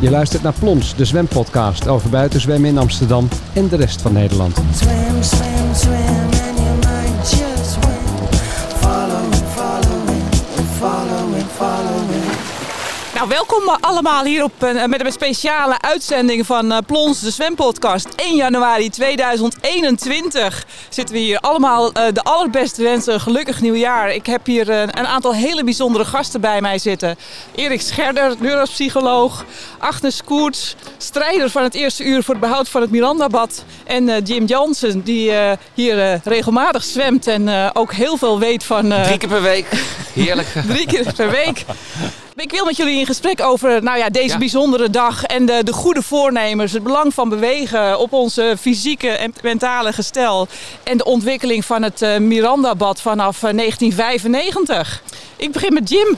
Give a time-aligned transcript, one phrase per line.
[0.00, 4.56] Je luistert naar Plons, de zwempodcast over buitenzwemmen in Amsterdam en de rest van Nederland.
[4.74, 5.60] Swim, swim.
[13.20, 18.08] Nou, welkom allemaal hier op een, met een speciale uitzending van eh, Plons, de zwempodcast.
[18.16, 23.14] 1 januari 2021 zitten we hier allemaal eh, de allerbeste wensen.
[23.14, 24.14] Een gelukkig nieuwjaar.
[24.14, 27.16] Ik heb hier eh, een aantal hele bijzondere gasten bij mij zitten.
[27.54, 29.44] Erik Scherder, neuropsycholoog.
[29.78, 33.64] Agnes Koerts, strijder van het eerste uur voor het behoud van het Mirandabad.
[33.84, 38.38] En eh, Jim Jansen, die eh, hier eh, regelmatig zwemt en eh, ook heel veel
[38.38, 38.92] weet van...
[38.92, 39.66] eh, Drie keer per week.
[40.12, 40.48] Heerlijk.
[40.72, 41.64] Drie keer per week.
[42.40, 44.38] Ik wil met jullie in gesprek over nou ja, deze Ja.
[44.38, 49.34] bijzondere dag en de, de goede voornemens, het belang van bewegen op onze fysieke en
[49.42, 50.48] mentale gestel
[50.82, 55.02] en de ontwikkeling van het eh, Mirandabad vanaf eh, 1995.
[55.36, 56.16] Ik begin met Jim.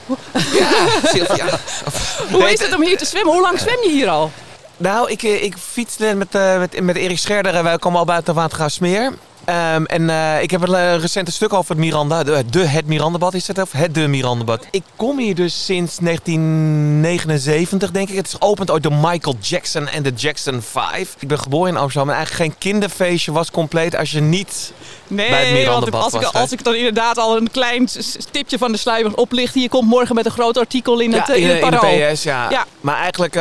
[0.53, 0.69] Ja,
[1.13, 1.45] Sylvia.
[2.31, 3.33] Hoe is het om hier te zwemmen?
[3.33, 4.31] Hoe lang zwem je hier al?
[4.77, 8.05] Nou, ik, eh, ik fietste met, eh, met, met Erik Scherder en wij komen al
[8.05, 9.13] buiten Watergraafsmeer.
[9.45, 12.23] Ehm en eh, ik heb een eh, recent een stuk over het Miranda.
[12.23, 14.65] De, de het Mirandabad is het, of het de Mirandabad.
[14.71, 18.15] Ik kom hier dus sinds 1979, denk ik.
[18.15, 21.15] Het is geopend ooit door Michael Jackson en de Jackson 5.
[21.19, 24.73] Ik ben geboren in Amsterdam en eigenlijk geen kinderfeestje was compleet als je niet...
[25.07, 26.41] Nee, Bij het Mirandabad als ik, was het.
[26.41, 29.89] als ik dan inderdaad al een klein s- tipje van de sluier oplicht, hier komt
[29.89, 32.09] morgen met een groot artikel in het, ja, eh, in het in de.
[32.13, 32.49] PS, ja.
[32.49, 32.65] Ja.
[32.81, 33.35] Maar eigenlijk,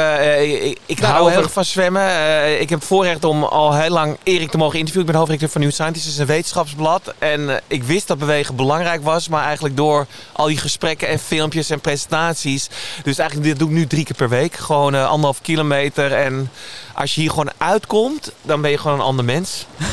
[0.65, 2.61] ik, ik hou heel erg van zwemmen.
[2.61, 5.01] Ik heb het voorrecht om al heel lang Erik te mogen interviewen.
[5.07, 7.15] Ik ben hoofdredacteur van New Scientist, het is een wetenschapsblad.
[7.19, 11.19] En eh, ik wist dat bewegen belangrijk was, maar eigenlijk door al die gesprekken en
[11.19, 12.69] filmpjes en presentaties.
[13.03, 14.55] Dus eigenlijk, dit doe ik nu drie keer per week.
[14.55, 16.13] Gewoon eh, anderhalf kilometer.
[16.13, 16.51] En
[16.95, 19.67] als je hier gewoon uitkomt, dan ben je gewoon een ander mens.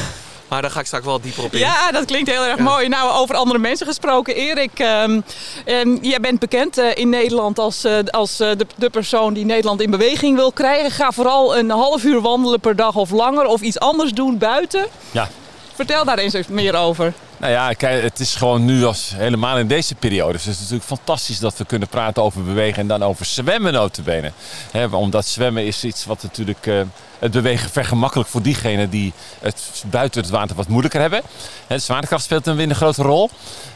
[0.50, 1.60] Maar daar ga ik straks wel dieper op in.
[1.60, 2.64] Ja, dat klinkt heel erg Ja.
[2.64, 2.88] mooi.
[2.88, 4.36] Nou, over andere mensen gesproken.
[4.36, 5.22] Erik, ehm,
[5.66, 9.46] ehm, jij bent bekend eh, in Nederland als, eh, als eh, de, de persoon die
[9.46, 10.92] Nederland in beweging wil krijgen.
[10.92, 14.86] Ga vooral een half uur wandelen per dag of langer of iets anders doen buiten.
[15.12, 15.30] Ja.
[15.80, 17.14] Vertel daar eens meer over.
[17.38, 20.32] Nou ja, kijk, het is gewoon nu als helemaal in deze periode.
[20.32, 23.74] Dus het is natuurlijk fantastisch dat we kunnen praten over bewegen en dan over zwemmen
[23.74, 24.32] notabene.
[24.72, 26.82] Hè, omdat zwemmen is iets wat natuurlijk eh,
[27.20, 31.22] het bewegen vergemakkelijk voor diegenen die het buiten het water wat moeilijker hebben.
[31.68, 33.30] Hè, de zwaartekracht speelt een, een grote rol.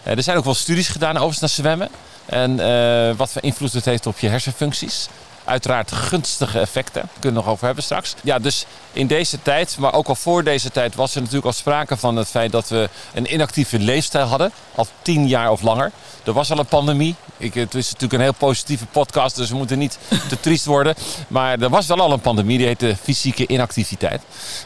[0.03, 1.89] Eh, er zijn ook wel studies gedaan overigens naar zwemmen.
[2.25, 5.07] En eh, wat voor invloed het heeft op je hersenfuncties.
[5.45, 7.01] Uiteraard gunstige effecten.
[7.01, 8.15] Daar kunnen we nog over hebben straks.
[8.23, 11.53] Ja, dus in deze tijd, maar ook al voor deze tijd, was er natuurlijk al
[11.53, 14.51] sprake van het feit dat we een inactieve leefstijl hadden.
[14.75, 15.91] Al tien jaar of langer.
[16.23, 17.15] Er was al een pandemie.
[17.37, 19.97] Ik, het is natuurlijk een heel positieve podcast, dus we moeten niet
[20.29, 20.95] te triest worden.
[21.27, 24.21] Maar er was wel al een pandemie, die heette fysieke inactiviteit.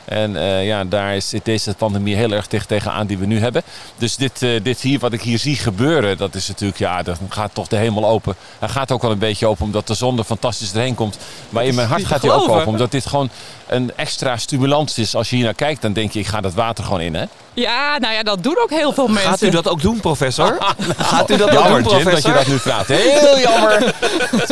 [0.05, 3.63] En eh, ja, daar is deze pandemie heel erg tegen, tegenaan die we nu hebben.
[3.97, 7.17] Dus dit, eh, dit hier, wat ik hier zie gebeuren, dat is natuurlijk, ja, dan
[7.29, 8.35] gaat toch de hemel open.
[8.59, 11.17] Hij gaat ook wel een beetje open, omdat de zon er fantastisch erheen komt.
[11.49, 13.29] Maar in mijn hart gaat hij ook open, omdat dit gewoon
[13.67, 15.15] een extra stimulans is.
[15.15, 17.23] Als je hier naar kijkt, dan denk je, ik ga dat water gewoon in, hè?
[17.53, 19.29] Ja, nou ja, dat doen ook heel veel mensen.
[19.29, 20.57] Gaat u dat ook doen, professor?
[20.97, 22.33] Gaat u dat ook Jammer, doen, Jim, professor?
[22.33, 22.87] dat je dat nu vraagt.
[22.87, 23.93] Heel jammer.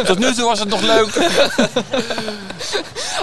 [0.05, 1.15] Tot nu toe was het nog leuk.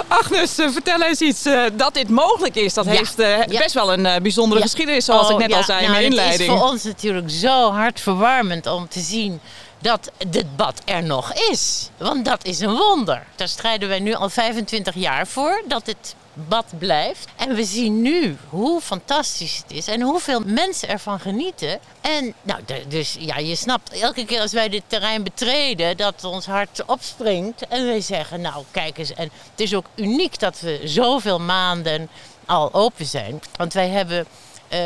[0.07, 1.45] Agnes, eh, vertel eens iets.
[1.45, 2.91] eh, dat dit mogelijk is, dat Ja.
[2.91, 3.59] heeft eh, Ja.
[3.59, 4.65] best wel een eh, bijzondere Ja.
[4.65, 6.41] geschiedenis, zoals ik Oh, net ja, al zei in nou, mijn inleiding.
[6.41, 9.39] Het is voor ons natuurlijk zo hartverwarmend om te zien
[9.83, 11.89] dat dit bad er nog is.
[11.97, 13.25] Want dat is een wonder.
[13.35, 17.27] Daar strijden wij nu al 25 jaar voor dat dit bad blijft.
[17.35, 21.79] En we zien nu hoe fantastisch het is en hoeveel mensen ervan genieten.
[22.01, 26.45] En nou, dus ja, je snapt elke keer als wij dit terrein betreden dat ons
[26.45, 27.67] hart opspringt.
[27.67, 29.13] En wij zeggen, nou kijk eens.
[29.13, 32.09] En het is ook uniek dat we zoveel maanden
[32.45, 33.41] al open zijn.
[33.55, 34.25] Want wij hebben
[34.67, 34.79] eh,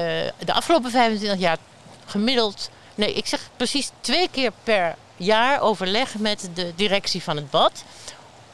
[0.45, 1.57] de afgelopen 25 jaar
[2.05, 7.49] gemiddeld, nee, ik zeg precies twee keer per jaar overleg met de directie van het
[7.49, 7.83] bad.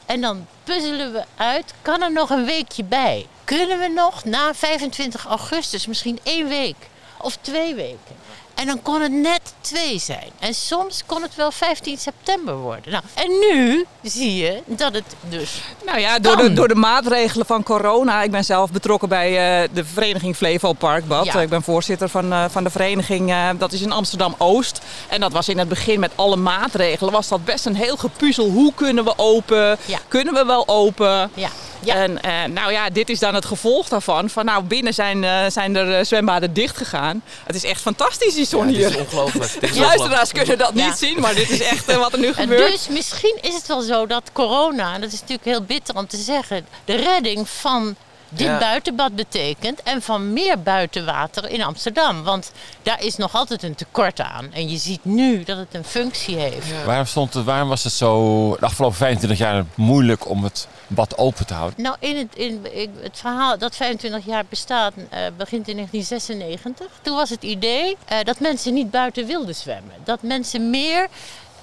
[0.06, 3.26] En dan puzzelen we uit, kan er nog een weekje bij?
[3.44, 6.76] Kunnen we nog na 25 augustus misschien één week
[7.18, 8.16] of twee weken?
[8.54, 10.30] En dan kon het net twee zijn.
[10.38, 12.92] En soms kon het wel 15 september worden.
[12.92, 17.46] Nou, en nu zie je dat het dus Nou ja, door de, door de maatregelen
[17.46, 18.22] van corona.
[18.22, 21.24] Ik ben zelf betrokken bij eh, de vereniging Flevo Parkbad.
[21.24, 21.40] Ja.
[21.40, 23.30] Ik ben voorzitter van, eh, van de vereniging.
[23.30, 24.80] eh, dat is in Amsterdam-Oost.
[25.08, 27.12] En dat was in het begin met alle maatregelen.
[27.12, 28.48] Was dat best een heel gepuzzel.
[28.50, 29.78] Hoe kunnen we open?
[29.84, 29.98] Ja.
[30.08, 31.30] Kunnen we wel open?
[31.34, 31.48] Ja.
[31.84, 31.94] Ja.
[31.94, 34.30] En eh, nou ja, dit is dan het gevolg daarvan.
[34.30, 37.22] Van nou, binnen zijn, eh, zijn er eh, zwembaden dicht gegaan.
[37.46, 39.00] Het is echt fantastisch die zon Ja, dit is hier.
[39.00, 39.76] ongelooflijk.
[39.76, 40.86] Luisteraars kunnen dat Ja.
[40.86, 42.70] niet zien, maar dit is echt wat er nu gebeurt.
[42.72, 46.06] dus misschien is het wel zo dat corona, en dat is natuurlijk heel bitter om
[46.06, 47.96] te zeggen, de redding van
[48.28, 48.58] dit Ja.
[48.58, 52.22] buitenbad betekent en van meer buitenwater in Amsterdam.
[52.22, 52.52] Want
[52.82, 54.48] daar is nog altijd een tekort aan.
[54.52, 56.66] En je ziet nu dat het een functie heeft.
[56.84, 61.18] Waarom, stond het, waarom was het zo de afgelopen 25 jaar moeilijk om het bad
[61.18, 61.82] open te houden?
[61.82, 62.66] Nou, in het, in,
[63.00, 66.86] het verhaal dat 25 jaar bestaat eh, begint in 1996.
[67.02, 69.94] Toen was het idee eh, dat mensen niet buiten wilden zwemmen.
[70.04, 71.08] Dat mensen meer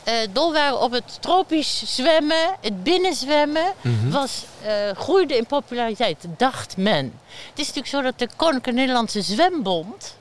[0.04, 3.74] eh, dol waren op het tropisch zwemmen, het binnenzwemmen.
[4.10, 7.06] Was, eh, groeide in populariteit, dacht men.
[7.50, 10.16] Het is natuurlijk zo dat de Koninklijke Nederlandse Zwembond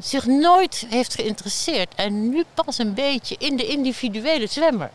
[0.00, 1.88] zich nooit heeft geïnteresseerd.
[1.94, 4.90] En nu pas een beetje in de individuele zwemmer.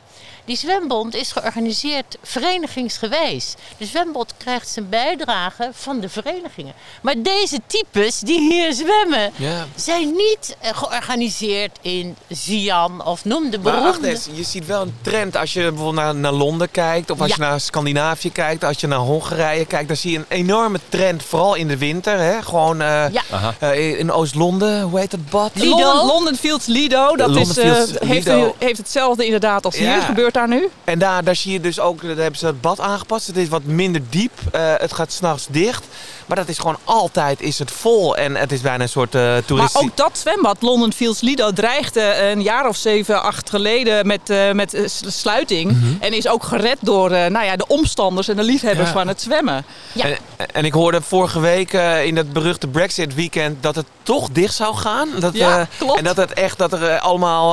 [0.45, 3.55] Die zwembond is georganiseerd verenigingsgewijs.
[3.77, 6.73] De zwembond krijgt zijn bijdrage van de verenigingen.
[7.01, 9.65] Maar deze types die hier zwemmen, Ja.
[9.75, 14.07] zijn niet eh, georganiseerd in Zian of noem de Maar beroemde.
[14.07, 17.09] Agnes, je ziet wel een trend als je bijvoorbeeld naar, naar Londen kijkt...
[17.11, 17.35] of als Ja.
[17.35, 19.87] je naar Scandinavië kijkt, als je naar Hongarije kijkt...
[19.87, 22.17] dan zie je een enorme trend, vooral in de winter.
[22.19, 22.41] Hè?
[22.41, 23.53] Gewoon eh, Ja.
[23.59, 25.51] Eh, in Oost-Londen, hoe heet dat bad?
[25.53, 25.77] Lido.
[25.77, 27.73] London, London Fields Lido, dat London is, eh,
[28.09, 28.55] heeft, Lido.
[28.57, 30.01] heeft hetzelfde inderdaad als hier.
[30.01, 30.69] Gebeurt daar nu.
[30.83, 33.27] En daar, daar zie je dus ook, daar hebben ze het bad aangepast.
[33.27, 35.85] Het is wat minder diep, eh, het gaat s'nachts dicht.
[36.31, 38.17] Maar dat is gewoon altijd is het vol.
[38.17, 42.15] En het is bijna een soort eh Maar ook dat zwembad, London Fields Lido, dreigde
[42.15, 45.77] een jaar of zeven, acht geleden met, eh, met eh, sluiting.
[45.99, 48.93] En is ook gered door nou ja, de omstanders en de liefhebbers Ja.
[48.93, 49.65] van het zwemmen.
[49.91, 50.05] Ja.
[50.05, 50.17] En,
[50.53, 51.73] en ik hoorde vorige week
[52.03, 55.09] in dat beruchte Brexit weekend dat het toch dicht zou gaan.
[55.19, 55.97] Dat, Ja, klopt.
[55.97, 57.49] En dat het echt dat er allemaal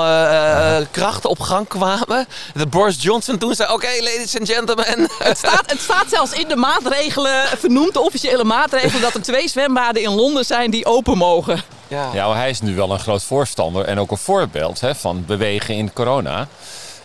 [0.90, 2.26] krachten op gang kwamen.
[2.54, 5.08] Dat Boris Johnson toen zei: Oké, ladies and gentlemen.
[5.19, 8.66] Het staat, het staat zelfs in de maatregelen, vernoemd de officiële maatregelen,
[9.00, 11.62] dat er twee zwembaden in Londen zijn die open mogen.
[11.88, 12.11] Ja.
[12.15, 15.25] Ja, maar hij is nu wel een groot voorstander en ook een voorbeeld hè, van
[15.26, 16.49] bewegen in corona.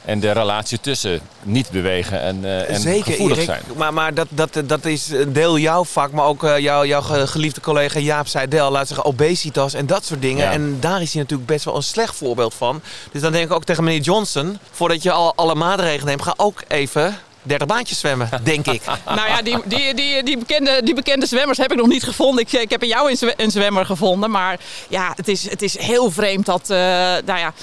[0.05, 3.49] En de relatie tussen niet bewegen en, eh, en Zeker, gevoelig Erik.
[3.49, 3.61] zijn.
[3.75, 7.01] Maar, maar dat, dat, dat is een deel jouw vak, maar ook eh, jouw, jouw
[7.01, 8.71] ge- geliefde collega Jaap Seidel.
[8.71, 10.45] Laat zeggen obesitas en dat soort dingen.
[10.45, 10.51] Ja.
[10.51, 12.81] En daar is hij natuurlijk best wel een slecht voorbeeld van.
[13.11, 16.33] Dus dan denk ik ook tegen meneer Johnson, voordat je al alle maatregelen neemt, ga
[16.37, 18.81] ook even 30 baantjes zwemmen, denk ik.
[19.05, 22.43] Nou ja, die, die, die, die, bekende, die bekende zwemmers heb ik nog niet gevonden.
[22.43, 24.31] Ik, ik heb in jou een, zwe- een zwemmer gevonden.
[24.31, 24.59] Maar
[24.89, 26.77] ja, het is, het is heel vreemd dat, eh,
[27.25, 27.53] nou ja...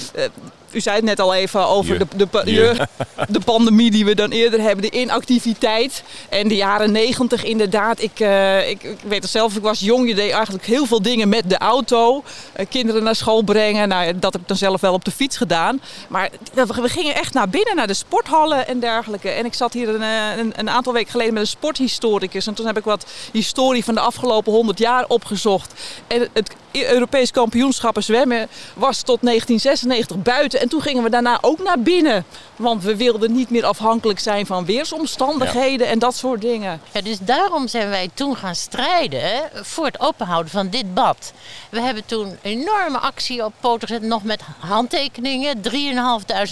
[0.70, 2.06] eh, u zei het net al even over Je.
[2.16, 2.86] de, de, Je.
[3.28, 6.02] de pandemie die we dan eerder hebben, de inactiviteit.
[6.28, 8.02] En de jaren negentig inderdaad.
[8.02, 10.08] Ik, eh, ik, ik weet het zelf, ik was jong.
[10.08, 12.22] Je deed eigenlijk heel veel dingen met de auto.
[12.52, 13.88] Eh, kinderen naar school brengen.
[13.88, 15.80] Nou, ja, dat heb ik dan zelf wel op de fiets gedaan.
[16.08, 19.28] Maar we, gingen echt naar binnen, naar de sporthallen en dergelijke.
[19.28, 22.46] En ik zat hier een, eh, een, een aantal weken geleden met een sporthistoricus.
[22.46, 25.72] En toen heb ik wat historie van de afgelopen 100 jaar opgezocht.
[26.06, 30.60] En het Europees kampioenschappen zwemmen was tot 1996 buiten.
[30.60, 32.24] En toen gingen we daarna ook naar binnen.
[32.56, 36.80] Want we wilden niet meer afhankelijk zijn van weersomstandigheden en dat soort dingen.
[36.92, 41.32] Ja, dus daarom zijn wij toen gaan strijden voor het openhouden van dit bad.
[41.70, 45.62] We hebben toen een enorme actie op poten gezet, nog met handtekeningen.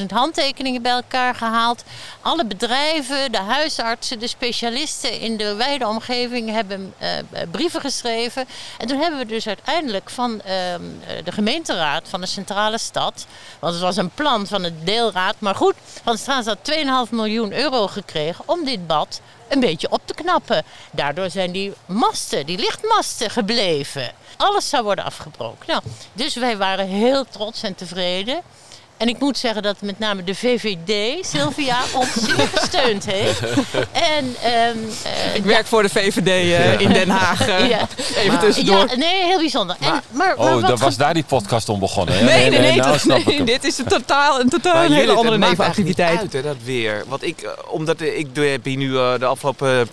[0.01, 1.85] 3.500 handtekeningen bij elkaar gehaald.
[2.23, 7.11] Alle bedrijven, de huisartsen, de specialisten in de wijde omgeving hebben eh,
[7.51, 8.47] brieven geschreven.
[8.79, 13.27] En toen hebben we dus uiteindelijk van ehm, eh, de gemeenteraad van de centrale stad,
[13.59, 17.53] want het was een plan van de deelraad, maar goed, van de straatstad 2,5 miljoen
[17.53, 20.65] euro gekregen om dit bad een beetje op te knappen.
[20.91, 24.13] Daardoor zijn die masten, die lichtmasten gebleven.
[24.37, 25.67] Alles zou worden afgebroken.
[25.67, 25.83] Nou,
[26.13, 28.43] dus wij waren heel trots en tevreden.
[28.99, 33.41] En ik moet zeggen dat met name de VVD, Sylvia, ons zeer gesteund heeft.
[33.93, 37.49] En, ehm, eh, Ik werk voor de VVD eh, in Den Haag.
[37.49, 37.89] eh, Ja.
[38.17, 38.87] Even tussendoor.
[38.89, 39.77] ja, nee, heel bijzonder.
[39.81, 42.19] En, maar, maar Oh, daar was daar die podcast om begonnen.
[42.19, 42.25] hè?
[42.25, 42.77] Nee, nee, nee.
[42.77, 45.89] nou nee, dit is een totaal, een totaal Maar een hele andere het maakt eigenlijk
[45.97, 46.11] nevenactiviteit.
[46.23, 47.05] niet uit, hè, dat weer.
[47.09, 49.89] Want ik, omdat ik doe- heb hier nu eh, de afgelopen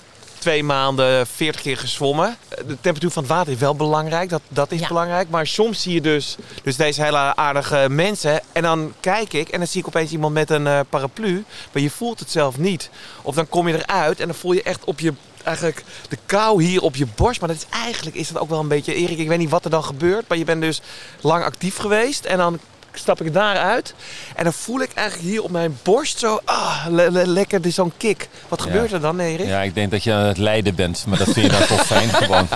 [0.46, 2.38] twee maanden 40 keer gezwommen.
[2.50, 4.88] De temperatuur van het water is wel belangrijk, dat, dat is Ja.
[4.88, 5.30] belangrijk.
[5.30, 8.42] Maar soms zie je dus, dus deze hele aardige mensen.
[8.52, 11.44] En dan kijk ik en dan zie ik opeens iemand met een eh, paraplu.
[11.72, 12.90] Maar je voelt het zelf niet.
[13.22, 15.14] Of dan kom je eruit en dan voel je echt op je...
[15.44, 17.40] Eigenlijk de kou hier op je borst.
[17.40, 18.94] Maar dat is, eigenlijk is dat ook wel een beetje...
[18.96, 20.28] Erik, ik weet niet wat er dan gebeurt.
[20.28, 20.82] Maar je bent dus
[21.22, 22.26] lang actief geweest.
[22.26, 22.60] En dan
[22.98, 23.94] stap ik daaruit.
[24.36, 26.40] En dan voel ik eigenlijk hier op mijn borst zo...
[26.46, 28.28] Ah, le- le- lekker, dit is zo'n kick.
[28.48, 28.66] Wat Ja.
[28.66, 29.48] gebeurt er dan, Erik?
[29.48, 31.86] Ja, ik denk dat je aan het lijden bent, maar dat vind je dan toch
[31.96, 32.48] fijn gewoon.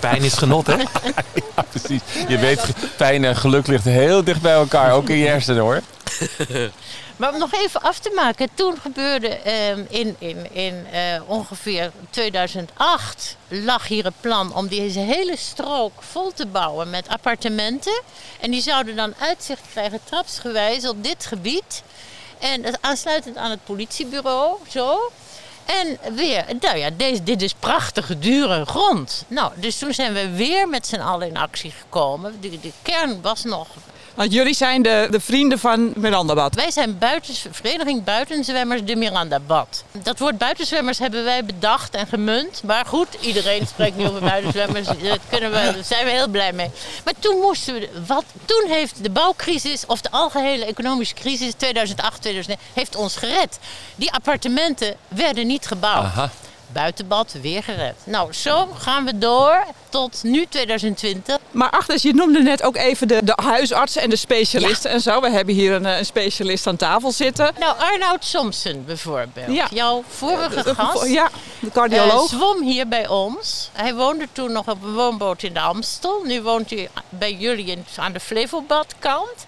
[0.00, 0.76] Pijn is genot, hè?
[1.56, 2.00] Ja, precies.
[2.28, 2.60] Je weet,
[2.96, 5.80] pijn en geluk ligt heel dicht bij elkaar, ook in je hersenen hoor.
[7.22, 11.90] Maar om nog even af te maken, toen gebeurde ehm, in, in, in eh, ongeveer
[12.10, 18.02] 2008 lag hier een plan om deze hele strook vol te bouwen met appartementen.
[18.40, 21.82] En die zouden dan uitzicht krijgen, trapsgewijs, op dit gebied.
[22.38, 25.12] En aansluitend aan het politiebureau, zo.
[25.64, 29.24] En weer, nou ja, deze, dit is prachtige, dure grond.
[29.28, 32.40] Nou, dus toen zijn we weer met z'n allen in actie gekomen.
[32.40, 33.68] De, de kern was nog
[34.14, 36.54] Want jullie zijn de, de vrienden van Mirandabad.
[36.54, 39.84] wij zijn buitens, Vereniging Buitenzwemmers de Miranda-bad.
[39.92, 42.62] Dat woord buitenzwemmers hebben wij bedacht en gemunt.
[42.62, 44.86] Maar goed, iedereen spreekt nu over buitenzwemmers.
[45.02, 46.70] Daar kunnen we, daar zijn we heel blij mee.
[47.04, 47.88] Maar toen moesten we...
[48.06, 53.58] Wat, toen heeft de bouwcrisis, of de algehele economische crisis 2008, 2009, heeft ons gered.
[53.94, 56.04] Die appartementen werden niet gebouwd.
[56.04, 56.30] Aha.
[56.72, 57.94] Buitenbad weer gered.
[58.04, 61.38] Nou, zo gaan we door tot nu 2020.
[61.50, 65.20] Maar Agnes, je noemde net ook even de, de huisartsen en de specialisten en zo.
[65.20, 67.50] We hebben hier een, eh, een specialist aan tafel zitten.
[67.58, 69.46] Nou, Arnoud Somsen bijvoorbeeld.
[69.56, 69.66] Ja.
[69.70, 71.06] Jouw vorige gast.
[71.06, 71.28] Ja,
[71.60, 72.28] de Eh, cardioloog.
[72.28, 73.70] zwom hier bij ons.
[73.72, 76.22] Hij woonde toen nog op een woonboot in de Amstel.
[76.24, 79.46] Nu woont hij bij jullie aan de Flevobadkant.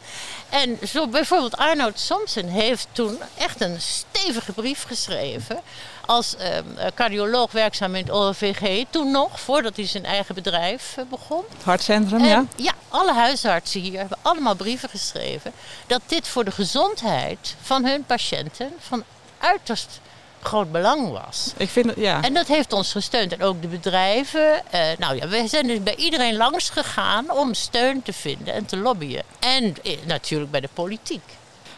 [0.49, 5.61] En zo bijvoorbeeld Arnoud Somsen heeft toen echt een stevige brief geschreven.
[6.07, 6.59] Als eh,
[6.95, 8.85] cardioloog werkzaam in het OLVG.
[8.91, 11.45] Toen nog, voordat hij zijn eigen bedrijf eh, begon.
[11.63, 12.45] Hartcentrum, En ja.
[12.57, 15.53] ja, alle huisartsen hier hebben allemaal brieven geschreven.
[15.87, 19.05] Dat dit voor de gezondheid van hun patiënten van
[19.39, 20.01] uiterst
[20.47, 21.53] groot belang was.
[21.57, 22.23] Ik vind ja.
[22.23, 23.33] En dat heeft ons gesteund.
[23.33, 24.71] En ook de bedrijven.
[24.71, 28.67] Eh, nou ja, we zijn dus bij iedereen langs gegaan om steun te vinden en
[28.67, 29.23] te lobbyen.
[29.39, 31.23] En eh, natuurlijk bij de politiek.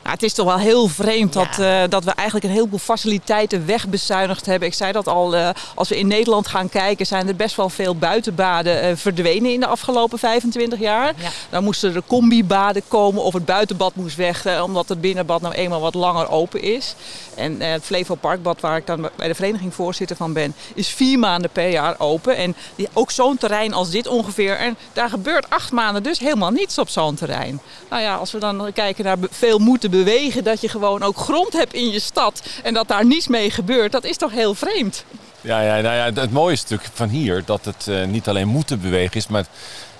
[0.06, 1.44] Nou, het is toch wel heel vreemd Ja.
[1.44, 4.68] dat, eh, dat we eigenlijk een heleboel faciliteiten wegbezuinigd hebben.
[4.68, 7.68] Ik zei dat al, eh, als we in Nederland gaan kijken, zijn er best wel
[7.68, 11.12] veel buitenbaden eh, verdwenen in de afgelopen 25 jaar.
[11.16, 11.30] Ja.
[11.50, 15.80] Dan moesten er combibaden komen of het buitenbad moest weg, omdat het binnenbad nou eenmaal
[15.80, 16.94] wat langer open is.
[17.34, 21.18] En het Flevo Parkbad, waar ik dan bij de vereniging voorzitter van ben, is vier
[21.18, 22.36] maanden per jaar open.
[22.36, 24.56] En die, ook zo'n terrein als dit ongeveer.
[24.56, 27.60] En daar gebeurt acht maanden dus helemaal niets op zo'n terrein.
[27.90, 31.52] Nou ja, als we dan kijken naar veel moeten bewegen, dat je gewoon ook grond
[31.52, 35.04] hebt in je stad en dat daar niets mee gebeurt, dat is toch heel vreemd.
[35.40, 38.48] Ja, ja, nou ja, het mooie is natuurlijk van hier dat het eh, niet alleen
[38.48, 39.44] moeten bewegen is, maar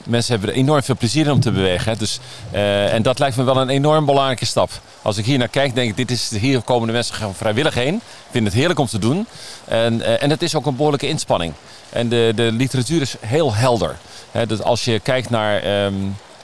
[0.07, 1.93] mensen hebben er enorm veel plezier in om te bewegen.
[1.93, 1.99] Hè.
[1.99, 2.19] Dus,
[2.50, 4.71] eh, en dat lijkt me wel een enorm belangrijke stap.
[5.03, 7.75] Als ik hier naar kijk, denk ik, dit is, hier komen de mensen gewoon vrijwillig
[7.75, 7.95] heen.
[7.95, 9.26] Ik vind het heerlijk om te doen.
[9.65, 11.53] En, eh, en het is ook een behoorlijke inspanning.
[11.91, 13.97] En de, de literatuur is heel helder.
[14.31, 15.95] Hè, dus als je kijkt naar ehm,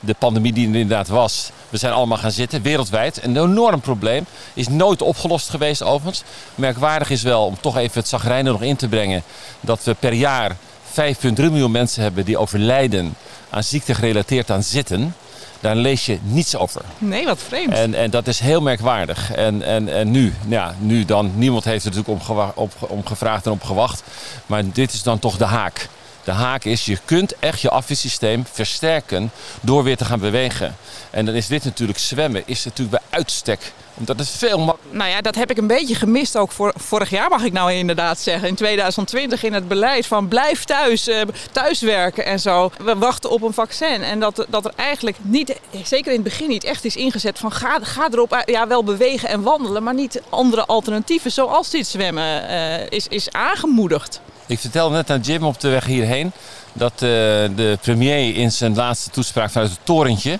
[0.04, 1.50] de pandemie die er inderdaad was.
[1.68, 3.24] We zijn allemaal gaan zitten, wereldwijd.
[3.24, 4.26] Een enorm probleem.
[4.54, 6.22] Is nooit opgelost geweest overigens.
[6.54, 9.22] Merkwaardig is wel, om toch even het zagrijn er nog in te brengen...
[9.60, 10.56] dat we per jaar
[11.00, 13.14] 5,3 miljoen mensen hebben die overlijden
[13.50, 15.14] aan ziekte gerelateerd aan zitten.
[15.60, 16.82] Daar lees je niets over.
[16.98, 17.72] Nee, wat vreemd.
[17.72, 19.32] En, en dat is heel merkwaardig.
[19.32, 23.06] En, en, en nu, nou ja, nu dan, niemand heeft er natuurlijk om, op, om
[23.06, 24.02] gevraagd en op gewacht.
[24.46, 25.88] Maar dit is dan toch de haak.
[26.24, 30.76] De haak is, je kunt echt je afweersysteem versterken door weer te gaan bewegen.
[31.10, 33.72] En dan is dit natuurlijk zwemmen, is natuurlijk bij uitstek.
[33.94, 37.10] Omdat het veel makkelijker Nou ja, dat heb ik een beetje gemist ook voor, vorig
[37.10, 38.48] jaar, mag ik nou inderdaad zeggen.
[38.48, 41.20] In 2020 in het beleid van blijf thuis, eh,
[41.52, 42.70] thuiswerken en zo.
[42.78, 44.02] We wachten op een vaccin.
[44.02, 47.52] En dat, dat er eigenlijk niet, zeker in het begin niet echt is ingezet van
[47.52, 52.48] ga, ga erop, ja wel bewegen en wandelen, maar niet andere alternatieven zoals dit zwemmen
[52.48, 54.20] eh, is, is aangemoedigd.
[54.52, 56.32] Ik vertelde net aan Jim op de weg hierheen
[56.72, 60.30] dat eh, de premier in zijn laatste toespraak vanuit het torentje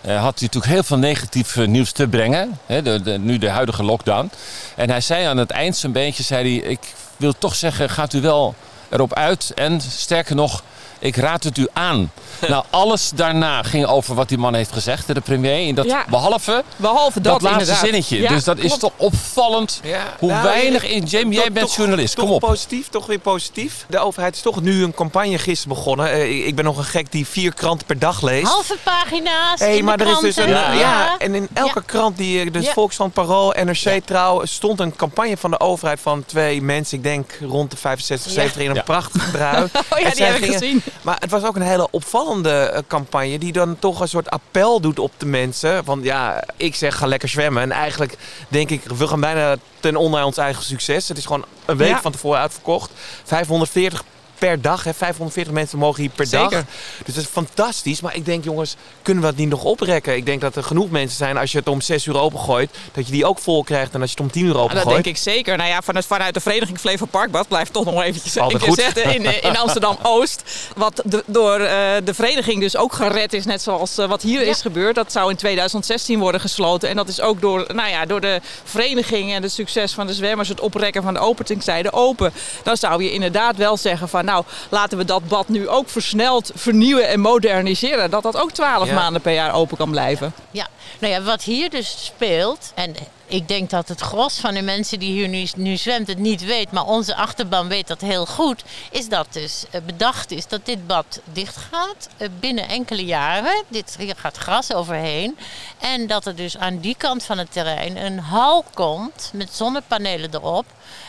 [0.00, 2.58] eh, had hij natuurlijk heel veel negatief eh, nieuws te brengen.
[2.66, 4.30] Hè, de, nu de huidige lockdown.
[4.76, 6.80] En hij zei aan het eind zo'n beetje, zei hij, ik
[7.16, 8.54] wil toch zeggen, gaat u wel
[8.88, 9.52] erop uit.
[9.54, 10.62] En sterker nog,
[11.00, 12.12] ik raad het u aan.
[12.48, 15.68] nou, alles daarna ging over wat die man heeft gezegd, de premier.
[15.68, 16.04] En dat, Ja.
[16.10, 17.84] Behalve Behalve dat, dat, laatste inderdaad.
[17.84, 18.20] zinnetje.
[18.20, 21.02] Ja, dus dat is toch opvallend Ja, hoe nou, weinig in...
[21.04, 22.40] Jim, jij bent toch- journalist, toch kom op.
[22.40, 23.84] positief, toch weer positief.
[23.88, 26.10] De overheid is toch nu een campagne gisteren begonnen.
[26.10, 28.46] Eh, ik- ben nog een gek die vier kranten per dag leest.
[28.46, 29.60] Halve pagina's.
[29.60, 30.48] Hey, maar de er is dus een.
[30.48, 32.72] Ja, en in elke krant, die, eh, dus Ja.
[32.72, 37.38] Volkskrant, Parool, NRC Trouw, stond een campagne van de overheid van twee mensen, ik denk
[37.48, 38.82] rond de 65, 70 in een Ja.
[38.82, 39.64] prachtige brui.
[39.92, 40.82] Oh ja, En die heb ik gezien.
[41.02, 44.80] Maar het was ook een hele opvallende eh, campagne die dan toch een soort appel
[44.80, 45.84] doet op de mensen.
[45.84, 47.62] Van ja, ik zeg ga lekker zwemmen.
[47.62, 48.16] En eigenlijk
[48.48, 51.08] denk ik, we gaan bijna ten onder ons eigen succes.
[51.08, 52.00] Het is gewoon een week Ja.
[52.00, 52.90] van tevoren uitverkocht.
[53.24, 54.04] 540
[54.40, 54.94] per dag, hè.
[54.94, 56.50] 540 mensen mogen hier per Zeker.
[56.50, 56.64] dag.
[57.04, 58.00] Dus dat is fantastisch.
[58.00, 60.16] Maar ik denk, jongens, kunnen we het niet nog oprekken?
[60.16, 63.06] Ik denk dat er genoeg mensen zijn, als je het om 6 uur opengooit, dat
[63.06, 63.94] je die ook vol krijgt.
[63.94, 64.88] En als je het om 10 uur Ja, dat opengooit.
[65.04, 65.56] denk ik zeker.
[65.56, 69.26] Nou ja, vanuit, vanuit de vereniging Flevo Parkbad blijft toch nog eventjes een zetten in,
[69.26, 70.42] eh, in Amsterdam-Oost.
[70.76, 74.40] Wat de- door eh, de vereniging dus ook gered is, net zoals eh, wat hier
[74.40, 74.46] Ja.
[74.50, 74.94] is gebeurd.
[74.94, 76.88] Dat zou in 2016 worden gesloten.
[76.88, 80.14] En dat is ook door, nou ja, door de vereniging en het succes van de
[80.14, 82.32] zwemmers, het oprekken van de openingstijden open.
[82.62, 86.50] Dan zou je inderdaad wel zeggen van nou, laten we dat bad nu ook versneld
[86.54, 88.10] vernieuwen en moderniseren.
[88.10, 88.94] Dat dat ook 12 Ja.
[88.94, 90.32] maanden per jaar open kan blijven.
[90.50, 90.66] Ja,
[90.98, 92.94] nou ja, wat hier dus speelt, en
[93.30, 96.44] ik denk dat het gros van de mensen die hier nu, nu zwemt het niet
[96.44, 100.66] weet, maar onze achterban weet dat heel goed, is dat dus eh, bedacht is dat
[100.66, 103.64] dit bad dicht gaat eh, binnen enkele jaren.
[103.68, 105.38] Dit, hier gaat gras overheen.
[105.78, 110.34] En dat er dus aan die kant van het terrein een hal komt met zonnepanelen
[110.34, 110.66] erop.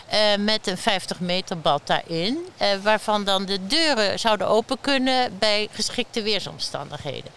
[0.07, 2.37] eh, met een 50 meter bad daarin.
[2.81, 7.31] waarvan dan de deuren zouden open kunnen bij geschikte weersomstandigheden.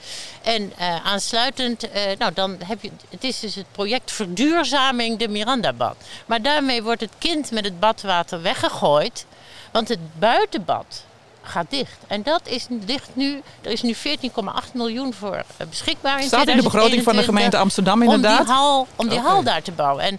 [0.45, 5.29] En eh, aansluitend, eh, nou dan heb je, het is dus het project verduurzaming de
[5.29, 5.97] Mirandabad.
[6.27, 9.27] Maar daarmee wordt het kind met het badwater weggegooid.
[9.71, 11.05] Want het buitenbad
[11.43, 11.99] gaat dicht.
[12.07, 16.49] En dat is dicht nu, er is nu 14,8 miljoen voor eh, beschikbaar in Staat
[16.49, 18.47] in de begroting van de 2021 gemeente Amsterdam om inderdaad.
[18.47, 20.05] die hal, om die hal daar te bouwen.
[20.05, 20.19] En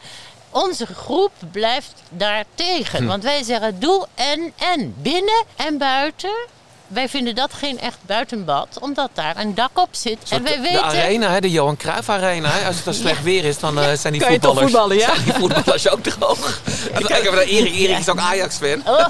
[0.50, 3.00] onze groep blijft daar tegen.
[3.00, 3.06] Hm.
[3.06, 4.96] Want wij zeggen doe en en.
[5.02, 6.36] Binnen en buiten.
[6.88, 10.18] Wij vinden dat geen echt buitenbad, omdat daar een dak op zit.
[10.30, 10.84] En wij de weten.
[10.84, 12.50] arena, hè, de Johan Cruijff Arena.
[12.50, 12.66] hè.
[12.68, 14.72] Als het dan slecht weer is, dan eh, zijn die Kan je toch voetballers...
[14.72, 15.14] voetballen, ja?
[15.14, 16.62] zijn die voetballers ook droog.
[16.94, 17.74] Kijk even naar Erik.
[17.76, 18.82] Erik is ook Ajax-fan.
[18.86, 19.06] Oh,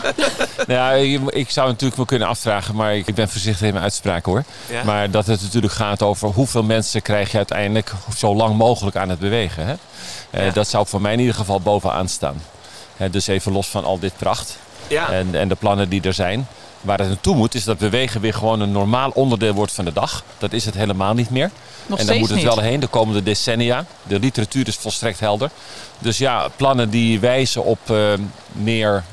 [0.67, 3.71] Nou ja, je- ik zou natuurlijk wel kunnen afvragen, maar ik ik ben voorzichtig in
[3.73, 4.43] mijn uitspraak hoor.
[4.69, 4.83] Ja.
[4.83, 9.09] Maar dat het natuurlijk gaat over hoeveel mensen krijg je uiteindelijk zo lang mogelijk aan
[9.09, 9.65] het bewegen.
[9.65, 9.73] Hè?
[10.29, 10.53] Eh.
[10.53, 12.41] Dat zou voor mij in ieder geval bovenaan staan.
[12.97, 15.09] Hè, dus even los van al dit pracht Ja.
[15.09, 16.47] en, en de plannen die er zijn.
[16.85, 19.93] Waar het naartoe moet, is dat bewegen weer gewoon een normaal onderdeel wordt van de
[19.93, 20.23] dag.
[20.37, 21.51] Dat is het helemaal niet meer.
[21.85, 22.45] Nog en daar moet het niet.
[22.45, 23.85] wel heen de komende decennia.
[24.03, 25.49] De literatuur is volstrekt helder.
[25.99, 28.13] Dus ja, plannen die wijzen op eh,
[28.51, 29.03] meer,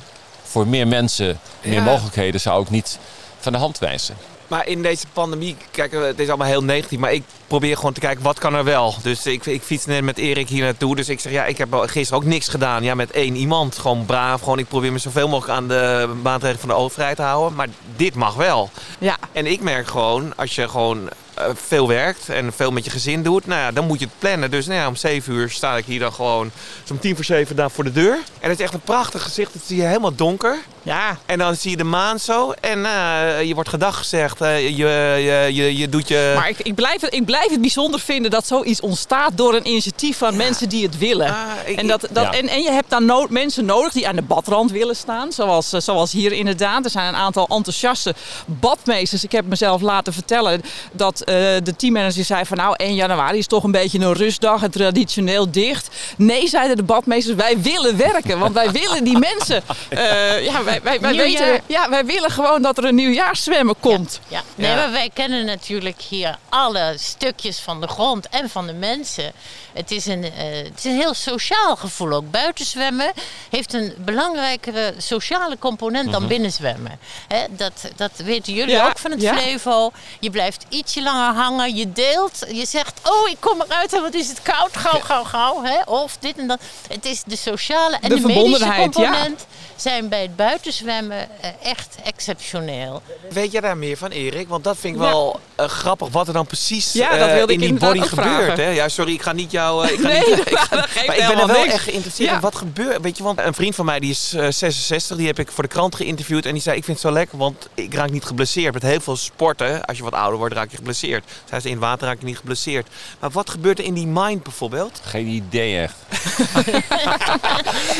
[0.43, 1.85] voor meer mensen, meer Ja.
[1.85, 2.99] mogelijkheden, zou ik niet
[3.41, 4.17] van de hand wijzen.
[4.53, 6.99] Maar in deze pandemie, kijk, het is allemaal heel negatief.
[6.99, 8.95] Maar ik probeer gewoon te kijken, wat kan er wel?
[9.03, 10.97] Dus ik, ik fiets net met Erik hier naartoe.
[10.97, 12.83] Dus ik zeg, ja, ik heb gisteren ook niks gedaan.
[12.83, 13.79] Ja, met één iemand.
[13.79, 14.41] Gewoon braaf.
[14.41, 17.57] Gewoon, ik probeer me zoveel mogelijk aan de maatregelen van de overheid te houden.
[17.57, 18.71] Maar dit mag wel.
[18.99, 21.09] Ja, En ik merk gewoon, als je gewoon
[21.55, 24.51] veel werkt en veel met je gezin doet, nou ja, dan moet je het plannen.
[24.51, 26.51] Dus nou ja, om 7 uur sta ik hier dan gewoon
[26.85, 28.19] zo'n tien voor zeven daar voor de deur.
[28.41, 29.53] En het is echt een prachtig gezicht.
[29.53, 30.59] Het zie je helemaal donker.
[30.83, 31.19] ja.
[31.27, 32.53] En dan zie je de maan zo.
[32.61, 34.41] En eh, je wordt gedag gezegd.
[34.41, 34.87] eh, je,
[35.23, 36.33] je, je, je doet je...
[36.37, 39.67] Maar ik, ik, blijf het, ik blijf het bijzonder vinden dat zoiets ontstaat door een
[39.69, 41.27] initiatief van mensen die het willen.
[41.29, 42.33] Ah, ik- en, dat, dat, Ja.
[42.33, 45.33] en, en je hebt dan no- mensen nodig die aan de badrand willen staan.
[45.33, 46.85] Zoals, eh, zoals hier inderdaad.
[46.85, 48.14] Er zijn een aantal enthousiaste
[48.47, 49.25] badmeesters.
[49.25, 51.32] Ik heb mezelf laten vertellen dat eh,
[51.62, 55.51] de teammanager zei van nou 1 januari is toch een beetje een rustdag en traditioneel
[55.51, 55.88] dicht.
[56.16, 58.38] Nee, zeiden de badmeesters, wij willen werken.
[58.38, 59.62] Want wij willen die mensen.
[59.88, 64.21] eh, ja, wij, wij, wij, weten, ja, wij willen gewoon dat er een nieuwjaarszwemmen komt.
[64.29, 64.77] Ja, nee, Ja.
[64.77, 69.33] maar wij kennen natuurlijk hier alle stukjes van de grond en van de mensen.
[69.73, 70.31] Het is een, eh,
[70.64, 72.31] het is een heel sociaal gevoel ook.
[72.31, 73.12] Buitenzwemmen
[73.51, 76.99] heeft een belangrijkere sociale component dan binnenzwemmen.
[77.29, 79.37] Hè, dat, dat weten jullie Ja, ook van het ja.
[79.37, 79.92] Flevo.
[80.21, 82.46] Je blijft ietsje langer hangen, je deelt.
[82.53, 85.62] Je zegt, oh ik kom eruit en wat is het koud, gauw, gauw, gauw.
[85.62, 85.83] Hè?
[85.87, 86.61] Of dit en dat.
[86.88, 88.77] Het is de sociale en De de, medische ja.
[88.77, 89.46] component
[89.77, 93.03] zijn bij het buitenzwemmen eh, echt exceptioneel.
[93.31, 94.48] Weet jij daar meer van, Erik?
[94.48, 95.09] Want dat vind ik Ja.
[95.09, 98.01] wel eh, grappig wat er dan precies Ja, eh, dat wilde ik in die body
[98.01, 98.57] gebeurt.
[98.57, 98.68] Hè?
[98.68, 99.87] Ja, sorry, ik ga niet jou...
[99.88, 101.72] ik ga Nee, niet, ik- maar dat geeft maar ik ben er wel niks.
[101.72, 102.35] echt geïnteresseerd Ja.
[102.35, 103.01] in wat gebeurt.
[103.03, 105.62] Weet je, want een vriend van mij die is eh, 66, die heb ik voor
[105.62, 106.46] de krant geïnterviewd.
[106.46, 108.75] En die zei, ik vind het zo lekker, want ik raak niet geblesseerd.
[108.75, 111.02] Met heel veel sporten, als je wat ouder wordt, raak je geblesseerd.
[111.09, 112.87] Zij zei, in het water raak je niet geblesseerd.
[113.21, 115.01] Maar wat gebeurt er in die mind bijvoorbeeld?
[115.05, 115.95] Geen idee echt.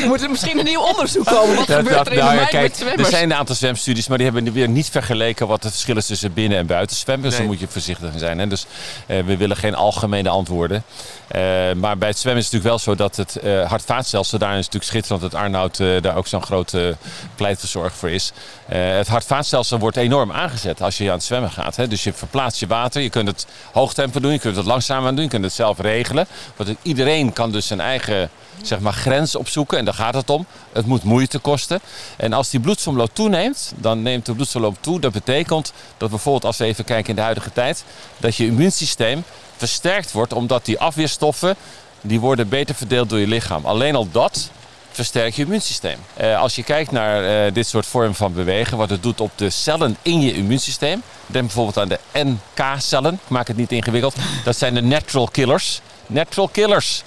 [0.01, 1.55] Er moet er misschien een nieuw onderzoek komen.
[1.55, 3.01] Wat Dat- gebeurt dat- er in de nou ja, mind kijk, met zwemmers?
[3.03, 6.05] Er zijn een aantal zwemstudies, maar die hebben weer niet vergeleken wat het verschil is
[6.05, 7.23] tussen binnen- en buitenzwemmen.
[7.29, 7.41] Dus Nee.
[7.47, 8.39] daar moet je voorzichtig in zijn.
[8.39, 8.47] Hè?
[8.47, 8.65] Dus
[9.05, 10.83] eh, we willen geen algemene antwoorden.
[11.27, 11.41] Eh,
[11.75, 14.55] maar bij het zwemmen is het natuurlijk wel zo dat het eh hart-vaatstelsel, daar is
[14.55, 16.97] natuurlijk schitterend dat Arnoud eh, daar ook zo'n grote
[17.35, 18.31] pleitverzorger voor is.
[18.67, 21.75] Eh, het hart-vaatstelsel wordt enorm aangezet als je aan het zwemmen gaat.
[21.75, 21.87] Hè?
[21.87, 25.15] Dus je verplaatst je water, je kunt het hoog tempo doen, je kunt het langzaam
[25.15, 26.27] doen, je kunt het zelf regelen.
[26.55, 28.29] Want iedereen kan dus zijn eigen
[28.61, 30.45] zeg maar, grens opzoeken en daar gaat het om.
[30.73, 31.79] Het moet moeite kosten.
[32.17, 34.99] En als die bloedsomloop toeneemt, dan neemt de bloedsomloop toe.
[34.99, 37.83] Dat betekent dat bijvoorbeeld als we even kijken in de huidige tijd,
[38.17, 39.23] dat je immuunsysteem
[39.57, 41.55] versterkt wordt omdat die afweerstoffen
[42.01, 43.65] die worden beter verdeeld door je lichaam.
[43.65, 44.49] Alleen al dat
[44.95, 45.97] versterkt je immuunsysteem.
[46.13, 49.31] Eh, als je kijkt naar eh, dit soort vormen van bewegen, wat het doet op
[49.35, 51.01] de cellen in je immuunsysteem.
[51.25, 53.13] Denk bijvoorbeeld aan de NK-cellen.
[53.13, 54.15] Ik maak het niet ingewikkeld.
[54.43, 55.81] Dat zijn de natural killers.
[56.07, 57.03] Natural killers.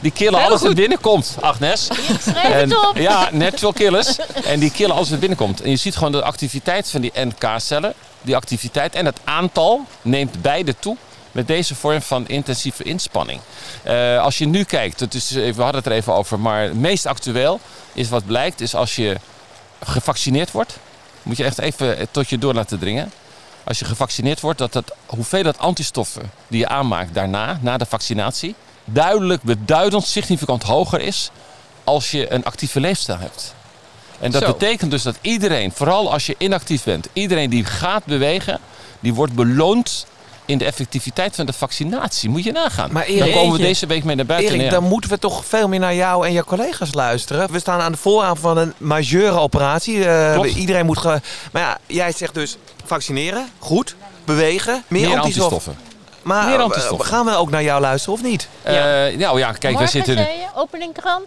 [0.00, 1.88] Die killen alles wat binnenkomt, Agnes.
[2.20, 2.96] Schrijf het op.
[2.96, 4.16] Ja, natural killers.
[4.44, 5.60] En die killen alles wat binnenkomt.
[5.60, 7.94] En je ziet gewoon de activiteit van die NK-cellen.
[8.22, 10.96] Die activiteit en het aantal neemt beide toe
[11.32, 13.40] met deze vorm van intensieve inspanning.
[13.82, 16.62] Eh, als je nu kijkt, het is, even- we hadden het er even over, maar
[16.62, 17.60] het meest actueel
[17.92, 19.16] is wat blijkt, is als je
[19.84, 20.78] gevaccineerd wordt,
[21.22, 23.12] moet je echt even tot je door laten dringen.
[23.64, 28.54] Als je gevaccineerd wordt, dat het hoeveelheid antistoffen die je aanmaakt daarna, na de vaccinatie,
[28.84, 31.30] duidelijk, beduidend, significant hoger is
[31.84, 33.54] als je een actieve leefstijl hebt.
[34.20, 34.52] En dat Zo.
[34.52, 38.60] betekent dus dat iedereen, vooral als je inactief bent, iedereen die gaat bewegen,
[39.00, 40.06] die wordt beloond
[40.50, 42.28] in de effectiviteit van de vaccinatie.
[42.30, 42.92] Moet je nagaan.
[42.92, 44.54] Maar Daar Erik- komen we deze week mee naar buiten.
[44.54, 44.70] Erik, ja.
[44.70, 47.52] dan moeten we toch veel meer naar jou en je collega's luisteren.
[47.52, 50.04] We staan aan de vooraan van een majeure operatie.
[50.08, 50.98] Eh, iedereen moet...
[50.98, 51.20] Ge...
[51.52, 55.52] Maar ja, jij zegt dus vaccineren, goed, bewegen, meer, Meer antistoffen.
[55.52, 55.88] antistoffen.
[56.22, 58.48] Maar eh, gaan we ook naar jou luisteren of niet?
[58.62, 58.74] Eh,
[59.16, 60.22] nou ja, kijk, we Morgen zitten nu.
[60.22, 61.26] zei je, openingkrant.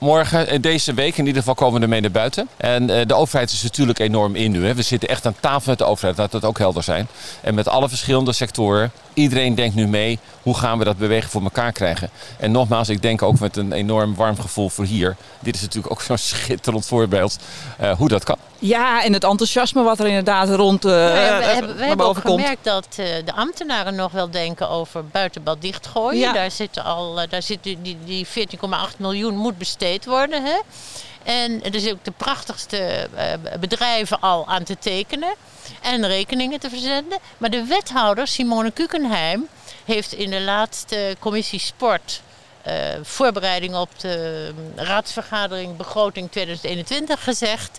[0.00, 2.48] Morgen, eh, deze week in ieder geval, komen we ermee naar buiten.
[2.56, 4.66] En eh, de overheid is natuurlijk enorm in nu.
[4.66, 4.74] Hè.
[4.74, 7.08] We zitten echt aan tafel met de overheid, laat dat ook helder zijn.
[7.40, 8.90] En met alle verschillende sectoren.
[9.14, 12.10] Iedereen denkt nu mee, hoe gaan we dat bewegen voor elkaar krijgen?
[12.38, 15.16] En nogmaals, ik denk ook met een enorm warm gevoel voor hier.
[15.40, 17.38] Dit is natuurlijk ook zo'n schitterend voorbeeld
[17.78, 18.36] eh, hoe dat kan.
[18.60, 22.18] Ja, en het enthousiasme wat er inderdaad rond eh we eh, hebben, we hebben ook
[22.18, 26.18] gemerkt dat eh, de ambtenaren nog wel denken over buitenbad dichtgooien.
[26.18, 26.32] Ja.
[26.32, 28.32] Daar zitten al, daar zit die, die, die 14,8
[28.98, 30.42] miljoen moet besteed worden.
[30.44, 30.58] Hè?
[31.22, 33.08] En er zijn ook de prachtigste
[33.60, 35.34] bedrijven al aan te tekenen
[35.82, 37.18] en rekeningen te verzenden.
[37.38, 39.46] Maar de wethouder Simone Kukenheim
[39.84, 42.22] heeft in de laatste commissie sport
[43.02, 47.78] voorbereiding op de mm, raadsvergadering begroting 2021 gezegd.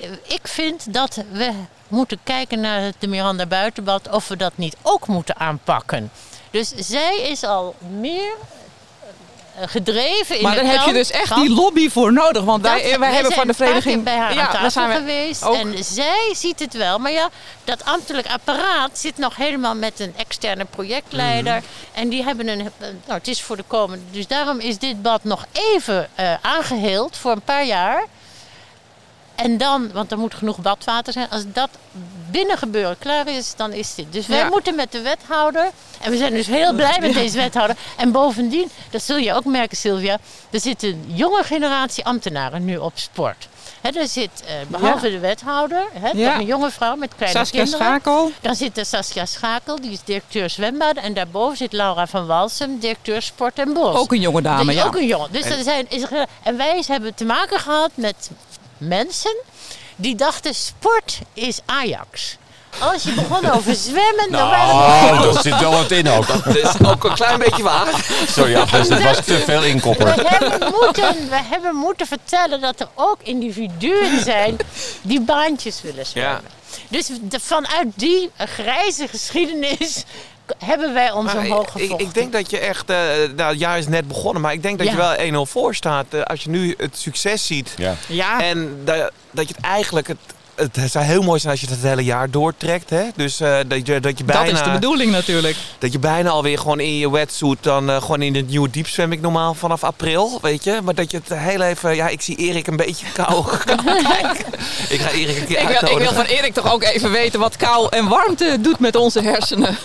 [0.00, 1.52] Eh, Ik vind dat we
[1.88, 6.10] moeten kijken naar het de Miranda Buitenbad of we dat niet ook moeten aanpakken.
[6.50, 8.32] Dus zij is al meer
[9.60, 12.44] eh, gedreven in Maar daar heb je dus echt die lobby voor nodig.
[12.44, 14.04] Want wij, dat- wij, wij hebben van de vereniging...
[14.04, 15.42] bij haar aan daar tafel zijn we geweest.
[15.44, 15.54] ook.
[15.54, 16.98] En zij ziet het wel.
[16.98, 17.28] Maar ja,
[17.64, 21.54] dat ambtelijk apparaat zit nog helemaal met een externe projectleider.
[21.54, 21.64] Mhm.
[21.92, 22.58] En die hebben een...
[22.78, 24.04] Nou, het is voor de komende...
[24.10, 28.04] Dus daarom is dit bad nog even eh, aangeheeld voor een paar jaar.
[29.42, 31.30] En dan, want er moet genoeg badwater zijn.
[31.30, 31.68] Als dat
[32.30, 34.12] binnen gebeuren klaar is, dan is dit.
[34.12, 34.48] Dus wij Ja.
[34.48, 35.70] moeten met de wethouder.
[36.00, 37.76] En we zijn dus heel blij met deze wethouder.
[37.96, 40.18] En bovendien, dat zul je ook merken, Sylvia.
[40.50, 43.48] Er zit een jonge generatie ambtenaren nu op sport.
[43.80, 45.82] Er zit, eh, behalve de wethouder,
[46.14, 46.30] Ja.
[46.30, 47.86] toch een jonge vrouw met kleine Saskia kinderen.
[47.86, 48.32] Schakel.
[48.40, 51.02] Dan zit er Saskia Schakel, die is directeur zwembaden.
[51.02, 53.96] En daarboven zit Laura van Walsum, directeur sport en bos.
[53.96, 54.84] Ook een jonge dame, ja.
[54.84, 55.32] Ook een jongen.
[55.32, 56.02] Dus er zijn, is
[56.42, 58.30] en wij hebben te maken gehad met
[58.78, 59.36] mensen
[59.96, 62.36] die dachten sport is Ajax.
[62.78, 66.26] Als je begon over zwemmen, dan waren Oh, dat zit wel wat in ook.
[66.26, 67.86] Dat is ook een klein beetje waar.
[68.28, 70.06] Sorry, Agnes, het was te veel inkopper.
[70.14, 74.56] we hebben, moeten, we hebben moeten vertellen dat er ook individuen zijn
[75.02, 76.42] die baantjes willen zwemmen.
[76.88, 80.04] Dus de- vanuit die grijze geschiedenis
[80.64, 82.06] hebben wij ons Maar omhoog ik, gevochten.
[82.06, 82.96] ik denk dat je echt, eh,
[83.36, 84.92] nou het jaar is net begonnen, maar ik denk dat Ja.
[84.92, 86.06] je wel 1-0 voor staat.
[86.10, 87.74] eh, als je nu het succes ziet.
[87.76, 87.94] Ja.
[88.06, 90.18] Ja, En dat, dat je het eigenlijk, het,
[90.76, 92.90] het zou heel mooi zijn als je het het hele jaar doortrekt.
[92.90, 93.02] Hè?
[93.16, 95.56] Dus eh, dat, je, dat, je bijna, dat is de bedoeling natuurlijk.
[95.78, 98.88] dat je bijna alweer gewoon in je wetsuit, dan eh, gewoon in het nieuwe diep
[98.88, 100.80] zwem ik normaal vanaf april, weet je.
[100.84, 103.44] Maar dat je het heel even, ja ik zie Erik een beetje kou.
[103.64, 104.44] Kijk,
[104.94, 107.40] ik ga Erik een keer Ik wil, ik wil van Erik toch ook even weten
[107.40, 109.76] wat kou en warmte doet met onze hersenen.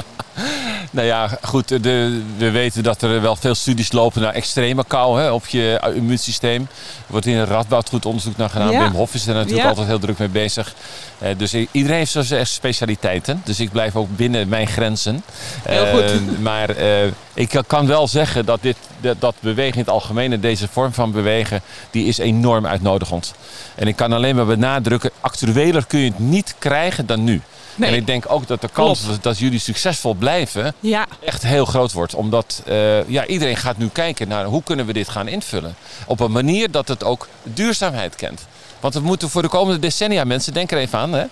[0.92, 5.22] Nou ja, goed, de, we weten dat er wel veel studies lopen naar extreme kou
[5.22, 6.62] hè, op je immuunsysteem.
[6.62, 6.68] Er
[7.08, 8.72] wordt in Radboud goed onderzoek naar gedaan.
[8.72, 8.80] Ja.
[8.80, 9.68] Wim Hof is er natuurlijk Ja.
[9.70, 10.74] altijd heel druk mee bezig.
[11.18, 13.42] Eh, dus iedereen heeft zo zijn specialiteiten.
[13.44, 15.24] Dus ik blijf ook binnen mijn grenzen.
[15.64, 16.12] Heel goed.
[16.12, 20.34] Eh, maar eh, ik kan wel zeggen dat, dit, dat, dat bewegen in het algemeen,
[20.34, 23.34] en deze vorm van bewegen, die is enorm uitnodigend.
[23.76, 27.42] En ik kan alleen maar benadrukken, actueler kun je het niet krijgen dan nu.
[27.76, 27.90] Nee.
[27.90, 31.66] En ik denk ook dat de kans dat, dat jullie succesvol blijven Ja, echt heel
[31.66, 32.14] groot wordt.
[32.14, 35.76] Omdat eh, ja, iedereen gaat nu kijken naar hoe kunnen we dit gaan invullen.
[36.08, 38.46] Op een manier dat het ook duurzaamheid kent.
[38.80, 41.14] Want we moeten voor de komende decennia, mensen, denk er even aan.
[41.14, 41.22] Hè?
[41.22, 41.28] Eh,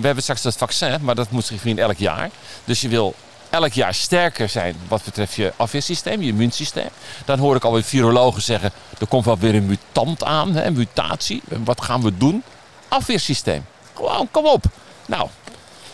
[0.00, 2.30] we hebben straks het vaccin, maar dat moet zich in elk jaar.
[2.64, 3.14] Dus je wil
[3.50, 6.88] elk jaar sterker zijn wat betreft je afweersysteem, je immuunsysteem.
[7.24, 10.72] Dan hoor ik alweer virologen zeggen, er komt wel weer een mutant aan, hè, een
[10.72, 11.42] mutatie.
[11.64, 12.42] Wat gaan we doen?
[12.88, 13.64] Afweersysteem.
[13.94, 14.64] Gewoon, kom op.
[15.06, 15.28] Nou,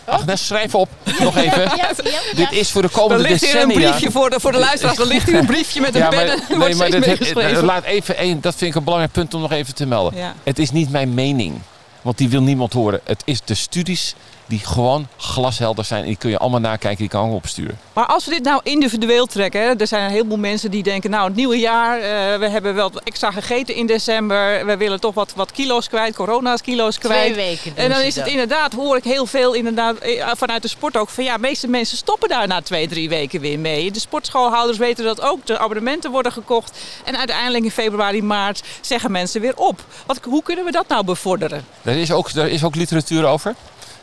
[0.04, 0.88] Agnes, schrijf op.
[1.20, 1.62] Nog even.
[1.62, 2.20] Ja, ja, ja.
[2.34, 3.90] Dit is voor de er komende ligt hier een decennia.
[3.90, 4.98] briefje voor de, voor de luisteraars.
[4.98, 7.56] Er ligt hier een briefje met een Ja, pen en er nee, maar meegeschreven.
[7.56, 10.18] eh, laat even één, dat vind ik een belangrijk punt om nog even te melden.
[10.18, 10.34] Ja.
[10.42, 11.60] Het is niet mijn mening,
[12.02, 13.00] want die wil niemand horen.
[13.04, 14.14] Het is de studies
[14.52, 16.00] die gewoon glashelder zijn.
[16.00, 17.78] En die kun je allemaal nakijken, die kan opsturen.
[17.92, 21.10] Maar als we dit nou individueel trekken, hè, er zijn een heleboel mensen die denken,
[21.10, 25.00] nou het nieuwe jaar, eh, we hebben wel wat extra gegeten in december, we willen
[25.00, 27.32] toch wat, wat kilo's kwijt, corona's kilo's kwijt.
[27.32, 28.32] Twee weken En dan is het dat.
[28.32, 31.68] inderdaad, hoor ik heel veel inderdaad, eh, vanuit de sport ook, van ja, de meeste
[31.68, 33.90] mensen stoppen daar na twee, drie weken weer mee.
[33.90, 39.12] De sportschoolhouders weten dat ook, de abonnementen worden gekocht en uiteindelijk in februari, maart zeggen
[39.12, 39.84] mensen weer op.
[40.06, 41.64] Wat, hoe kunnen we dat nou bevorderen?
[41.82, 43.54] Daar is ook, daar is ook literatuur over.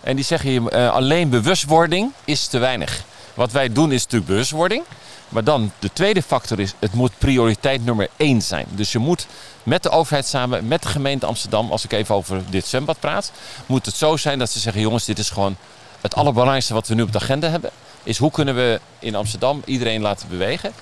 [0.02, 3.04] En die zeggen je, eh, alleen bewustwording is te weinig.
[3.34, 4.84] Wat wij doen is natuurlijk bewustwording.
[5.30, 8.66] Maar dan, de tweede factor is, het moet prioriteit nummer één zijn.
[8.70, 9.28] Dus je moet
[9.64, 13.32] met de overheid samen, met de gemeente Amsterdam, als ik even over dit zwembad praat,
[13.66, 15.58] moet het zo zijn dat ze zeggen, jongens, dit is gewoon
[16.02, 17.70] het allerbelangrijkste wat we nu op de agenda hebben.
[18.04, 20.74] Is hoe kunnen we in Amsterdam iedereen laten bewegen.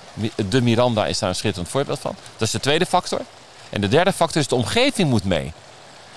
[0.48, 2.14] De Miranda is daar een schitterend voorbeeld van.
[2.32, 3.20] Dat is de tweede factor.
[3.70, 5.52] En de derde factor is de omgeving moet mee.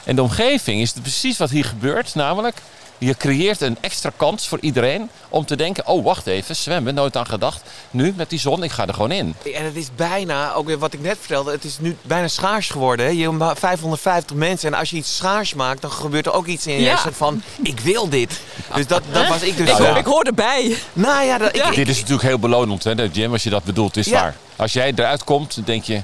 [0.03, 2.61] En de omgeving is precies wat hier gebeurt, namelijk
[3.07, 7.17] je creëert een extra kans voor iedereen om te denken: oh, wacht even, zwemmen, nooit
[7.17, 7.61] aan gedacht.
[7.91, 9.35] Nu met die zon, ik ga er gewoon in.
[9.55, 12.69] En het is bijna, ook weer wat ik net vertelde, het is nu bijna schaars
[12.69, 13.05] geworden.
[13.05, 13.11] Hè?
[13.11, 16.45] Je hebt maar 550 mensen en als je iets schaars maakt, dan gebeurt er ook
[16.47, 16.97] iets in je Ja.
[17.11, 18.39] van, ik wil dit.
[18.75, 19.97] Dus dat, dat was ik dus Ik, ja.
[19.97, 20.75] ik hoor erbij.
[20.93, 23.63] Nou ja, dat, ik, ik- Dit is natuurlijk heel belonend, hè, Jim, als je dat
[23.63, 24.21] bedoelt, is Ja.
[24.21, 24.35] waar.
[24.55, 26.01] Als jij eruit komt, dan denk je: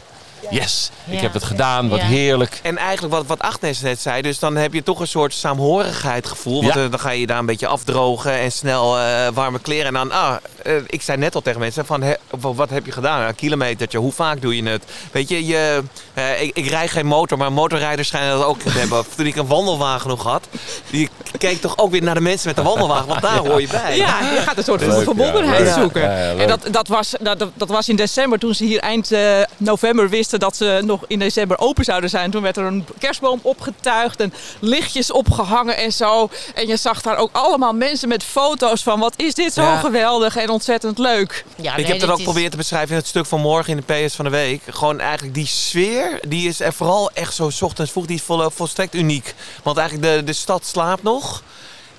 [0.50, 1.20] yes, ik Ja.
[1.20, 2.06] heb het gedaan, wat Ja.
[2.06, 2.60] heerlijk.
[2.64, 6.28] En eigenlijk wat, wat Agnes net zei, dus dan heb je toch een soort saamhorigheid
[6.28, 6.62] gevoel.
[6.62, 6.84] Want Ja.
[6.84, 9.86] eh, dan ga je je daar een beetje afdrogen en snel eh, warme kleren.
[9.86, 12.04] En dan, ah, eh, ik zei net al tegen mensen van,
[12.40, 13.22] wat heb je gedaan?
[13.28, 14.84] Een kilometertje, hoe vaak doe je het?
[15.12, 15.82] Weet je, je
[16.14, 19.06] eh, ik, ik rijd geen motor, maar motorrijders schijnen dat ook te hebben.
[19.16, 20.48] Toen ik een wandelwagen nog had,
[20.90, 23.68] die keek toch ook weer naar de mensen met de wandelwagen, want daar hoor je
[23.68, 23.98] bij.
[23.98, 26.02] Ja, je gaat een soort Leuk, verbondenheid zoeken.
[26.02, 26.42] Ja, ja, leuk.
[26.42, 29.22] en dat, dat, was, dat, dat- dat was in december, toen ze hier eind eh,
[29.58, 32.32] november wisten dat ze nog in december open zouden zijn.
[32.32, 36.30] Toen werd er een kerstboom opgetuigd en lichtjes opgehangen en zo.
[36.56, 39.78] En je zag daar ook allemaal mensen met foto's van wat is dit zo Ja.
[39.80, 41.46] geweldig en ontzettend leuk.
[41.56, 43.84] Ja, ik heb dat ook is- proberen te beschrijven in het stuk van morgen in
[43.86, 44.62] de PS van de week.
[44.70, 48.22] Gewoon eigenlijk die sfeer, die is er vooral echt zo 's ochtends vroeg, die is
[48.24, 49.36] vol, volstrekt uniek.
[49.64, 51.44] Want eigenlijk de, de stad slaapt nog.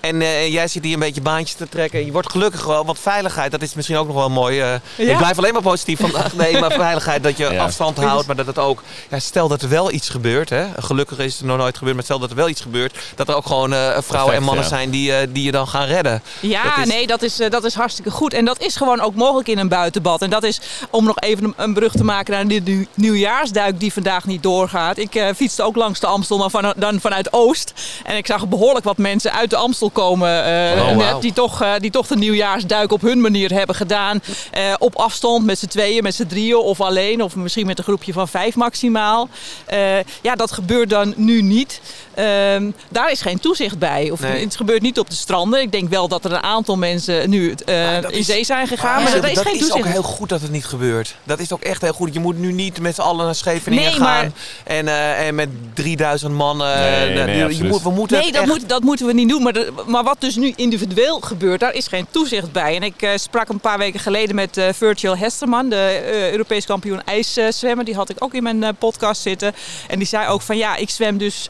[0.00, 2.04] En eh, jij zit hier een beetje baantjes te trekken.
[2.04, 4.60] Je wordt gelukkig wel, want veiligheid, dat is misschien ook nog wel mooi.
[4.60, 5.10] eh, Ja.
[5.10, 6.32] Ik blijf alleen maar positief vandaag.
[6.34, 7.62] Nee, maar veiligheid, dat je Ja.
[7.64, 8.26] afstand houdt.
[8.26, 10.48] Maar dat het ook, ja, stel dat er wel iets gebeurt.
[10.50, 10.66] Hè.
[10.78, 12.98] Gelukkig is het nog nooit gebeurd, maar stel dat er wel iets gebeurt.
[13.14, 14.68] Dat er ook gewoon eh, vrouwen en mannen ja.
[14.70, 16.22] zijn die, eh, die je dan gaan redden.
[16.40, 18.32] Ja, Dat is- nee, dat is, eh, dat is hartstikke goed.
[18.32, 20.22] En dat is gewoon ook mogelijk in een buitenbad.
[20.22, 23.80] En dat is om nog even een, een brug te maken naar de nieuw- nieuwjaarsduik
[23.80, 24.98] die vandaag niet doorgaat.
[24.98, 27.72] Ik eh, fietste ook langs de Amstel, maar van, dan vanuit Oost.
[28.04, 30.44] En ik zag behoorlijk wat mensen uit de Amstel komen.
[30.44, 31.20] eh, Oh, net, wauw.
[31.20, 34.20] die, toch, eh, die toch de nieuwjaarsduik op hun manier hebben gedaan.
[34.50, 37.22] Eh, op afstand, met z'n tweeën, met z'n drieën of alleen.
[37.22, 39.28] Of misschien met een groepje van vijf maximaal.
[39.66, 39.78] Eh,
[40.22, 41.80] ja, dat gebeurt dan nu niet.
[42.14, 44.10] Ehm, daar is geen toezicht bij.
[44.10, 44.44] Of, Nee.
[44.44, 45.60] Het gebeurt niet op de stranden.
[45.60, 48.44] Ik denk wel dat er een aantal mensen nu eh, Ah, dat in is- zee
[48.44, 48.98] zijn gegaan.
[48.98, 49.78] Ja, maar er is dat geen is toezicht.
[49.86, 51.14] ook heel goed dat het niet gebeurt.
[51.24, 52.14] Dat is ook echt heel goed.
[52.14, 54.00] Je moet nu niet met z'n allen naar Scheveningen Nee, gaan.
[54.02, 54.30] maar-
[54.64, 56.78] En, eh, en met 3000 mannen.
[56.80, 59.12] Nee, eh, nee, je- moet, we moeten Nee, het dat, echt- moet, dat moeten we
[59.12, 59.42] niet doen.
[59.42, 62.76] Maar, de- maar wat dus nu individueel gebeurt, daar is geen toezicht bij.
[62.76, 66.66] En ik eh, sprak een paar weken geleden met eh Virgil Hesterman, de eh, Europees
[66.66, 67.84] kampioen ijszwemmer.
[67.84, 69.54] Die had ik ook in mijn eh, podcast zitten.
[69.88, 71.48] En die zei ook van ja, ik zwem dus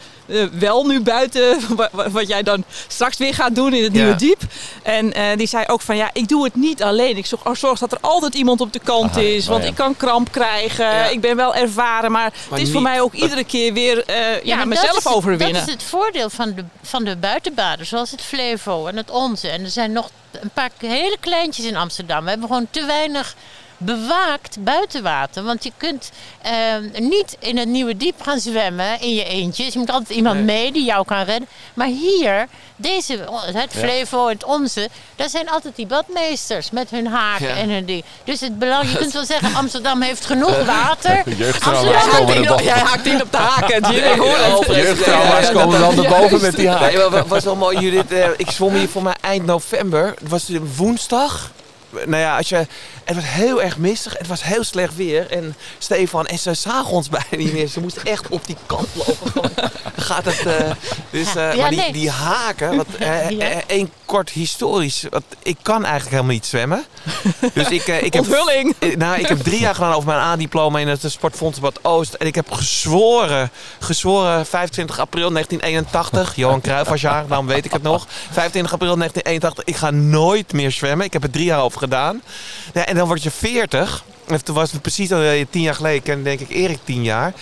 [0.53, 1.59] wel nu buiten.
[1.77, 3.99] wa- wa- Wat jij dan straks weer gaat doen in het Ja.
[4.03, 4.41] nieuwe diep.
[4.83, 7.17] En eh, die zei ook van ja, ik doe het niet alleen.
[7.17, 9.43] Ik zorg, zorg dat er altijd iemand op de kant Aha, is.
[9.45, 9.69] oh Want ja.
[9.69, 10.85] ik kan kramp krijgen.
[10.85, 11.07] Ja.
[11.07, 12.13] Ik ben wel ervaren.
[12.13, 15.53] Maar, het is voor mij ook iedere keer weer eh, ja, mezelf dat is, overwinnen.
[15.59, 19.49] Dat is het voordeel van de, van de buitenbaden, zoals Flevo en het Onze.
[19.49, 22.25] En er zijn nog een paar hele kleintjes in Amsterdam.
[22.25, 23.35] We hebben gewoon te weinig
[23.79, 25.43] bewaakt buitenwater.
[25.43, 26.11] Want je kunt
[26.43, 26.53] eh,
[27.01, 29.65] niet in het nieuwe diep gaan zwemmen in je eentje.
[29.65, 30.45] Dus je moet altijd iemand Nee.
[30.45, 31.49] mee die jou kan redden.
[31.75, 33.19] Maar hier, deze,
[33.53, 37.55] het Flevo, het Onze, daar zijn altijd die badmeesters met hun haken Ja.
[37.55, 38.05] en hun ding.
[38.25, 41.23] Dus het belang, je kunt wel zeggen, Amsterdam heeft genoeg water.
[41.37, 44.05] Jeugdtrauma's komen er Jij haakt in op de haken, Jim.
[44.13, 44.67] Ik hoor het.
[44.77, 46.69] Jeugdtrauma's komen dan erboven met die.
[46.69, 48.13] Nee, maar wat was wel mooi, Judith.
[48.13, 50.15] eh, ik zwom hier voor mij eind november.
[50.21, 51.51] Het was woensdag.
[51.91, 52.67] Nou ja, als je,
[53.09, 54.19] het was heel erg mistig.
[54.19, 55.31] Het was heel slecht weer.
[55.31, 57.67] En Stefan en ze zagen ons bijna niet meer.
[57.67, 59.51] Ze moesten echt op die kant lopen.
[59.97, 60.71] Gaat het, eh,
[61.11, 61.93] dus, eh, Ja, maar die, nee.
[61.93, 65.07] die haken, wat, eh, één kort historisch.
[65.11, 66.85] Want ik kan eigenlijk helemaal niet zwemmen.
[67.55, 68.75] Dus ik, ik heb Onthulling.
[68.97, 72.15] Nou, ik heb drie jaar gedaan over mijn A-diploma in het Sportfonds Bad Oost.
[72.15, 76.37] En ik heb gezworen, gezworen 25 april 1981.
[76.37, 78.07] Johan Cruijff was jaar, daarom weet ik het nog.
[78.31, 81.07] 25 april 1981, ik ga nooit meer zwemmen.
[81.07, 82.23] Ik heb er drie jaar over gedaan.
[82.75, 84.05] Ja, en dan word je 40.
[84.27, 87.03] En toen was het precies al eh, tien jaar geleden, ken denk ik Erik tien
[87.03, 87.35] jaar.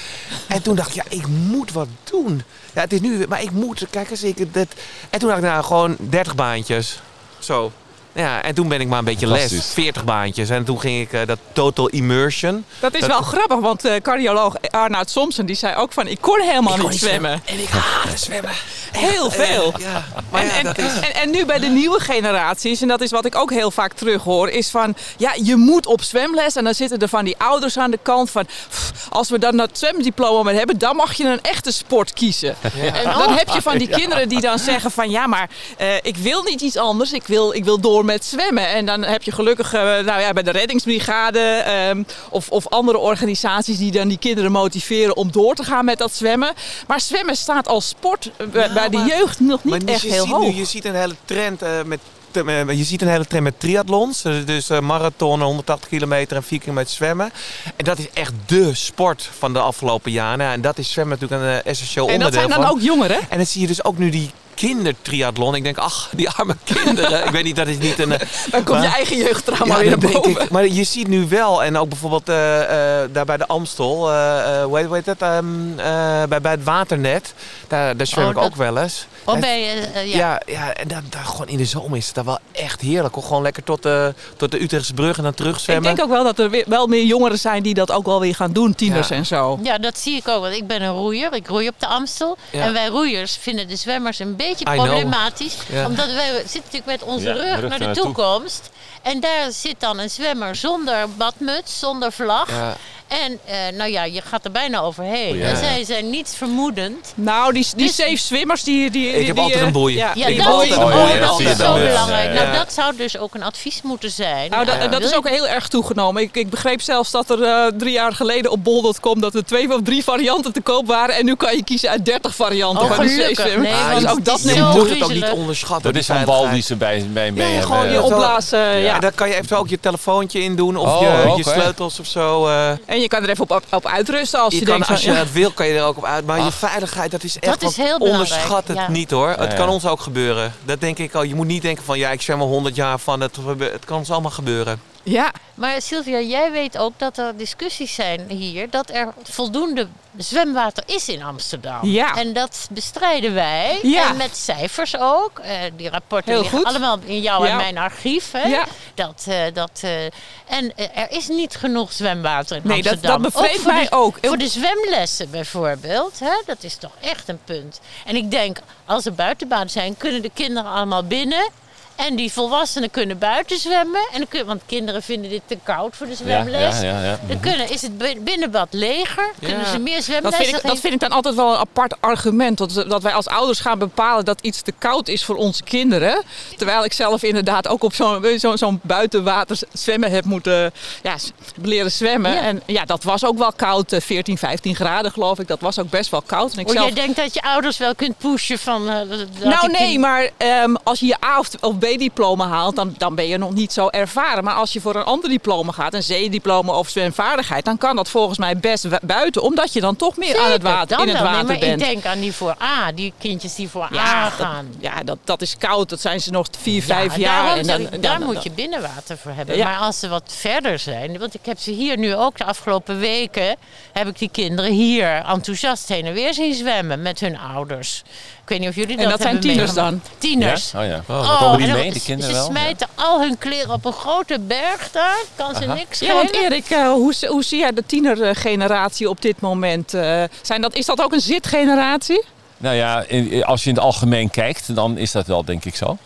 [0.49, 2.43] En toen dacht ik, ja, ik moet wat doen.
[2.75, 4.75] Ja, het is nu, maar ik moet, kijk eens, ik, dit.
[5.11, 7.01] En toen dacht ik, nou, gewoon 30 baantjes.
[7.39, 7.73] Zo.
[8.17, 9.39] Ja, en toen ben ik maar een beetje les.
[9.41, 9.73] Fantastisch.
[9.73, 10.49] 40 baantjes.
[10.51, 12.65] En toen ging ik eh, dat total immersion.
[12.81, 16.07] Dat is Dat- wel grappig, want eh, cardioloog Arnoud Somsen die zei ook van...
[16.07, 17.43] ik kon helemaal Ik kon niet zwemmen.
[17.45, 18.51] En ik haat zwemmen.
[18.93, 19.73] Heel veel.
[19.79, 20.93] Ja, maar En, ja, en, dat is...
[21.01, 23.93] en, en nu bij de nieuwe generaties, en dat is wat ik ook heel vaak
[23.93, 26.57] terughoor, is van ja, je moet op zwemles.
[26.57, 29.57] En dan zitten er van die ouders aan de kant van "Pff, als we dan
[29.57, 32.57] dat zwemdiploma maar hebben, dan mag je een echte sport kiezen.
[32.93, 36.17] En dan heb je van die kinderen die dan zeggen van ja, maar eh, ik
[36.17, 37.13] wil niet iets anders.
[37.13, 38.69] Ik wil, ik wil door met zwemmen.
[38.69, 42.99] En dan heb je gelukkig eh, nou ja, bij de reddingsbrigade ehm, of, of andere
[42.99, 46.53] organisaties die dan die kinderen motiveren om door te gaan met dat zwemmen.
[46.87, 50.03] Maar zwemmen staat als sport eh, bij, Ja, bij de jeugd nog niet Maar echt
[50.03, 50.45] je heel ziet hoog.
[50.45, 52.01] Nu, je ziet een hele trend eh, met
[52.45, 54.23] je ziet een hele trend met triathlons.
[54.23, 57.31] Dus eh, marathon, 180 kilometer en 4 kilometer zwemmen.
[57.77, 60.51] En dat is echt dé sport van de afgelopen jaren.
[60.51, 62.77] En dat is zwemmen natuurlijk een essentieel en dat onderdeel zijn dan van.
[62.77, 63.19] ook jongeren.
[63.29, 65.55] En dan zie je dus ook nu die kindertriathlon.
[65.55, 67.25] Ik denk, ach, die arme kinderen.
[67.25, 68.13] ik weet niet, dat is niet een...
[68.19, 70.31] eh, Dan komt je eigen jeugdtrauma ja, weer naar dat boven.
[70.43, 70.51] ik.
[70.51, 74.39] Maar je ziet nu wel, en ook bijvoorbeeld eh, eh, daar bij de Amstel, eh,
[74.61, 77.35] eh, hoe, heet, hoe heet het, Ehm, eh, bij, bij het waternet,
[77.69, 79.07] daar, daar zwem Oh, ik dat- ook wel eens.
[79.25, 80.01] Oh, bij, ja.
[80.05, 80.41] ja.
[80.47, 83.15] Ja, en dat, dat, gewoon in de zomer is het daar wel echt heerlijk.
[83.15, 83.25] hoor.
[83.25, 86.25] Gewoon lekker tot de, tot de Utrechtse brug en dan terug Ik denk ook wel
[86.25, 89.09] dat er weer, wel meer jongeren zijn die dat ook wel weer gaan doen, tieners
[89.09, 89.17] Ja.
[89.17, 89.59] en zo.
[89.63, 90.41] Ja, dat zie ik ook.
[90.41, 91.33] Want ik ben een roeier.
[91.35, 92.37] Ik roei op de Amstel.
[92.51, 92.61] Ja.
[92.63, 94.77] En wij roeiers vinden de zwemmers een beetje I know.
[94.77, 95.57] problematisch.
[95.73, 95.87] Ja.
[95.87, 98.71] Omdat wij zitten natuurlijk met onze Ja, rug, rug naar de toekomst.
[99.03, 102.51] En daar zit dan een zwemmer zonder badmuts, zonder vlag.
[102.51, 102.77] Ja.
[103.09, 105.33] En eh, nou ja, je gaat er bijna overheen.
[105.33, 105.45] Oh, ja.
[105.47, 107.13] En zij zijn niets vermoedend.
[107.15, 108.91] Nou, die, die Dus- safe swimmers, die...
[108.91, 109.97] die, Ik die- heb die, altijd een boei.
[109.97, 112.35] Ja, Ja, Ik dat, heb is, altijd een oh, boei, dat is zo belangrijk.
[112.35, 112.43] Ja.
[112.43, 114.51] Nou, dat zou dus ook een advies moeten zijn.
[114.51, 116.23] Nou, dat, is ook heel erg toegenomen.
[116.23, 119.75] Ik, ik begreep zelfs dat er eh, drie jaar geleden op bol.com dat er twee
[119.75, 121.15] of drie varianten te koop waren.
[121.15, 123.37] En nu kan je kiezen uit 30 varianten Oh, van de gelukkig.
[123.45, 123.63] zeeswem.
[123.63, 125.93] Nee, Ah, dus ook dat het je moet het ook niet onderschatten.
[125.93, 128.77] Dat is zo'n bal die ze bij, bij mee Ja, gewoon Je opblazen, ja.
[128.77, 132.01] Ja, daar kan je eventueel ook je telefoontje in doen of Oh, je, je sleutels
[132.01, 132.47] of zo.
[132.47, 132.71] eh.
[132.71, 135.03] En je kan er even op, op, op uitrusten als je, je kan, denkt als
[135.03, 136.27] je het wil, kan je er ook op uit.
[136.27, 138.91] Maar je veiligheid, dat is echt Dat is heel Onderschat het ja.
[138.91, 139.29] niet hoor.
[139.29, 139.57] Het ja.
[139.57, 140.53] kan ons ook gebeuren.
[140.65, 141.23] Dat denk ik al.
[141.23, 143.21] Je moet niet denken van ja, ik zwem al 100 jaar van.
[143.21, 144.81] Het, het kan ons allemaal gebeuren.
[145.03, 149.87] ja, Maar Sylvia, jij weet ook dat er discussies zijn hier dat er voldoende
[150.23, 151.79] zwemwater is in Amsterdam.
[151.89, 152.15] Ja.
[152.17, 153.79] En dat bestrijden wij.
[153.83, 154.09] Ja.
[154.09, 155.39] En met cijfers ook.
[155.39, 156.67] Eh, die rapporten Heel liggen goed.
[156.67, 157.51] allemaal in jouw Ja.
[157.51, 158.31] en mijn archief.
[158.33, 158.43] Hè?
[158.49, 158.65] Ja.
[158.95, 160.05] Dat, eh, dat, eh,
[160.47, 163.23] en er is niet genoeg zwemwater in Nee, dat- Amsterdam.
[163.23, 164.19] dat mij de, ook.
[164.23, 166.19] Voor de zwemlessen bijvoorbeeld.
[166.19, 166.43] Hè?
[166.47, 167.81] Dat is toch echt een punt.
[168.05, 171.49] En ik denk, als er buitenbaden zijn, kunnen de kinderen allemaal binnen.
[171.97, 174.01] En die volwassenen kunnen buiten zwemmen.
[174.13, 176.81] En dan kun, want kinderen vinden dit te koud voor de zwemles.
[176.81, 177.19] ja, ja, ja.
[177.29, 179.31] Dan kunnen, is het bi- binnenbad leger.
[179.41, 179.71] Kunnen Ja.
[179.71, 182.59] ze meer dat zwemlessen vind, ik, dat vind ik dan altijd wel een apart argument.
[182.59, 186.23] Dat, dat wij als ouders gaan bepalen dat iets te koud is voor onze kinderen.
[186.57, 191.17] Terwijl ik zelf inderdaad ook op zo'n zo, zo'n buitenwater zwemmen heb moeten ja,
[191.63, 192.33] leren zwemmen.
[192.33, 192.41] Ja.
[192.41, 193.93] En ja, dat was ook wel koud.
[193.93, 195.49] eh, 14, 15 graden geloof ik.
[195.49, 196.53] Dat was ook best wel koud.
[196.53, 196.87] En ik Oh, zelf...
[196.87, 198.89] jij denkt dat je ouders wel kunt pushen van...
[198.91, 202.49] eh, dat- dat Nou nee, kind- maar ehm, als je je A of, of B-diploma
[202.49, 204.45] haalt, dan, dan ben je nog niet zo ervaren.
[204.45, 208.09] Maar als je voor een ander diploma gaat, een C-diploma of zwemvaardigheid, dan kan dat
[208.09, 209.43] volgens mij best buiten.
[209.43, 211.23] Omdat je dan toch meer aan het water, in het wel.
[211.25, 211.81] Nee, water maar bent.
[211.81, 212.93] ik denk aan die voor A.
[212.93, 214.67] Die kindjes die voor A gaan.
[214.79, 215.89] ja dat, dat is koud.
[215.89, 217.57] Dat zijn ze nog vier, vijf Ja, jaar.
[217.57, 219.59] En dan, daar dan- moet je binnenwater voor hebben.
[219.59, 222.99] Maar als ze wat verder zijn, want ik heb ze hier nu ook de afgelopen
[222.99, 223.57] weken,
[223.93, 228.03] heb ik die kinderen hier enthousiast heen en weer zien zwemmen met hun ouders.
[228.43, 230.01] Ik weet niet of jullie dat En dat zijn tieners dan?
[230.19, 230.73] Tieners.
[230.77, 231.03] Oh ja.
[231.09, 232.47] Oh, mee, die kinderen ze wel?
[232.51, 235.19] smijten al hun kleren op een grote berg daar.
[235.35, 236.33] Kan ze niks Ja, want.
[236.35, 239.95] Erik, eh, hoe, hoe zie jij de tienergeneratie op dit moment?
[239.95, 242.25] Eh, zijn dat, is dat ook een zitgeneratie?
[242.59, 245.77] Nou ja, in- als je in het algemeen kijkt, dan is dat wel denk ik
[245.77, 245.97] zo.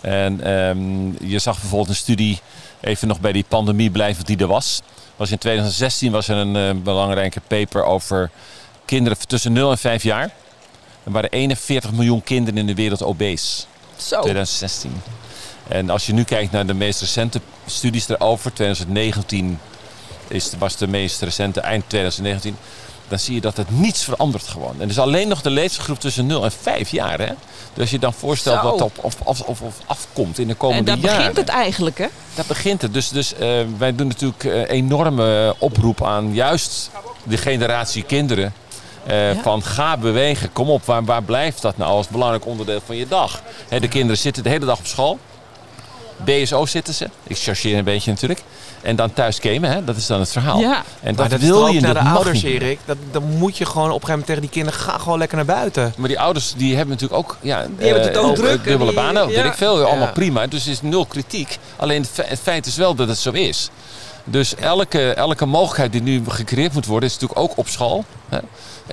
[0.00, 2.40] En ehm, je zag bijvoorbeeld een studie,
[2.80, 4.80] even nog bij die pandemie blijven die er was.
[5.16, 8.30] was in 2016 was er een eh, belangrijke paper over
[8.84, 10.30] kinderen tussen 0 en 5 jaar.
[11.04, 13.62] Er waren 41 miljoen kinderen in de wereld obese.
[14.00, 14.20] Zo.
[14.20, 15.02] 2016.
[15.68, 19.58] En als je nu kijkt naar de meest recente studies erover, 2019
[20.28, 22.56] is, was de meest recente, eind 2019,
[23.08, 24.74] dan zie je dat het niets verandert gewoon.
[24.78, 27.18] En dus alleen nog de leeftijdsgroep tussen 0 en 5 jaar.
[27.18, 27.32] Hè?
[27.72, 28.70] Dus als je dan voorstelt Zo.
[28.70, 31.16] wat op, of, of, of, of afkomt in de En komende daar jaren.
[31.16, 32.06] begint het eigenlijk, hè?
[32.34, 32.94] Daar begint het.
[32.94, 36.90] Dus, dus eh, wij doen natuurlijk eh, enorme oproep aan juist
[37.22, 38.52] de generatie kinderen.
[39.06, 42.96] Eh, Van ga bewegen, kom op, waar, waar blijft dat nou als belangrijk onderdeel van
[42.96, 43.42] je dag?
[43.68, 45.18] Hè, de kinderen zitten de hele dag op school.
[46.24, 47.08] BSO zitten ze.
[47.22, 48.42] Ik chargeer een beetje natuurlijk.
[48.82, 49.84] En dan thuis gamen, hè?
[49.84, 50.58] dat is dan het verhaal.
[50.58, 50.74] Ja.
[51.02, 52.52] En Maar dat, dat wil je naar dat de ouders, niet.
[52.52, 52.78] Erik.
[52.84, 54.80] Dat, dan moet je gewoon op een gegeven moment tegen die kinderen...
[54.80, 55.92] ga gewoon lekker naar buiten.
[55.96, 59.00] Maar die ouders die hebben natuurlijk ook, ja, hebben het eh, ook druk dubbele die-
[59.00, 59.34] banen, ja.
[59.34, 60.12] weet ik veel, allemaal Ja.
[60.12, 60.46] prima.
[60.46, 61.58] Dus er is nul kritiek.
[61.76, 63.70] Alleen het, het feit is wel dat het zo is.
[64.24, 68.04] Dus elke, elke mogelijkheid die nu gecreëerd moet worden, is natuurlijk ook op school.
[68.28, 68.38] Hè?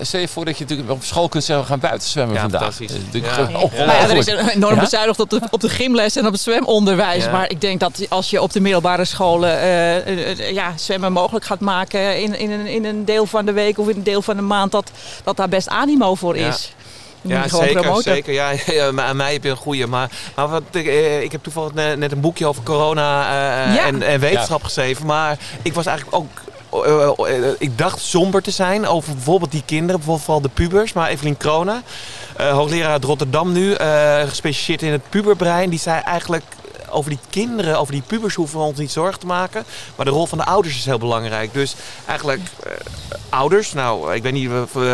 [0.02, 2.42] Stel je voor dat je natuurlijk op school kunt zeggen, we gaan buiten zwemmen Ja,
[2.42, 2.62] vandaag.
[2.62, 2.98] fantastisch.
[3.12, 3.50] Ja.
[3.50, 4.80] Nou ja, er is enorm Ja?
[4.82, 7.24] bezuinigd op de, op de gymles en op het zwemonderwijs.
[7.24, 7.32] Ja.
[7.32, 11.12] Maar ik denk dat als je op de middelbare scholen eh, eh, eh, ja, zwemmen
[11.12, 14.04] mogelijk gaat maken in, in, een, in een deel van de week of in een
[14.04, 14.92] deel van de maand, dat,
[15.24, 16.74] dat daar best animo voor is.
[17.22, 18.04] Ja, zeker, promoten.
[18.14, 18.34] zeker.
[18.34, 18.54] Ja,
[19.08, 19.88] aan mij heb je een goeie.
[19.88, 23.76] Maar, maar wat, ik, eh, ik heb toevallig net, net een boekje over corona eh,
[23.76, 23.86] Ja.
[23.86, 25.06] en, en wetenschap geschreven.
[25.06, 26.30] Maar ik was eigenlijk ook...
[26.72, 30.50] eh, eh, eh, ik dacht somber te zijn over bijvoorbeeld die kinderen, bijvoorbeeld vooral de
[30.50, 30.94] pubers.
[30.94, 31.82] Maar Evelien Krona,
[32.38, 33.76] hoogleraar uit Rotterdam nu,
[34.28, 36.44] gespecialiseerd in het puberbrein, die zei eigenlijk
[36.90, 39.64] over die kinderen, over die pubers hoeven we ons niet zorgen te maken.
[39.96, 41.54] Maar de rol van de ouders is heel belangrijk.
[41.54, 42.42] Dus eigenlijk
[43.30, 44.94] ouders, nou, ik weet niet, uh,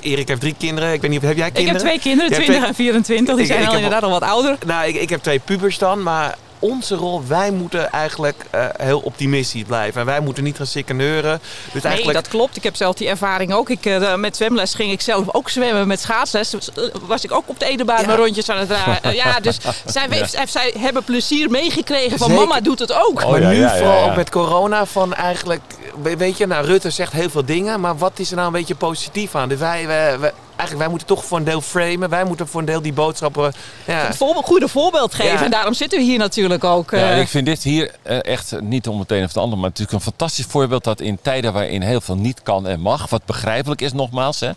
[0.00, 0.92] Erik heeft drie kinderen.
[0.92, 1.80] Ik weet niet, heb jij Ik kinderen?
[1.80, 3.34] heb twee kinderen, Je hebt 20 en 24.
[3.34, 4.56] Die Ik- zijn ik al heb- inderdaad al wat ouder.
[4.66, 8.98] Nou, ik, ik heb twee pubers dan, maar onze rol, wij moeten eigenlijk eh, heel
[9.00, 10.00] optimistisch blijven.
[10.00, 11.40] En wij moeten niet gaan sikkeneuren.
[11.72, 12.18] Dus Nee, eigenlijk...
[12.18, 12.56] dat klopt.
[12.56, 13.70] Ik heb zelf die ervaring ook.
[13.70, 15.86] Ik, eh, met zwemles ging ik zelf ook zwemmen.
[15.86, 18.06] Met schaatsles dus, eh, was ik ook op de Edebaan Ja.
[18.06, 19.14] mijn rondjes aan het draaien.
[19.24, 22.46] Ja, dus zij, hebben plezier meegekregen van Zeker.
[22.46, 23.22] mama doet het ook.
[23.22, 24.10] Oh, maar ja, nu ja, ja, vooral ja.
[24.10, 25.60] ook met corona van eigenlijk...
[26.02, 28.52] we- Weet je, nou, Rutte zegt heel veel dingen, maar wat is er nou een
[28.52, 29.48] beetje positief aan?
[29.48, 32.08] Dus wij, wij, wij- eigenlijk, wij moeten toch voor een deel framen.
[32.08, 33.52] Wij moeten voor een deel die boodschappen...
[33.84, 35.32] Ja, voorbeeld, goede voorbeeld geven.
[35.32, 35.44] Ja.
[35.44, 36.90] En daarom zitten we hier natuurlijk ook.
[36.90, 39.58] Ja, eh, ik vind dit hier eh, echt niet om het een of het ander,
[39.58, 43.10] maar natuurlijk een fantastisch voorbeeld dat in tijden waarin heel veel niet kan en mag,
[43.10, 44.50] wat begrijpelijk is nogmaals, hè,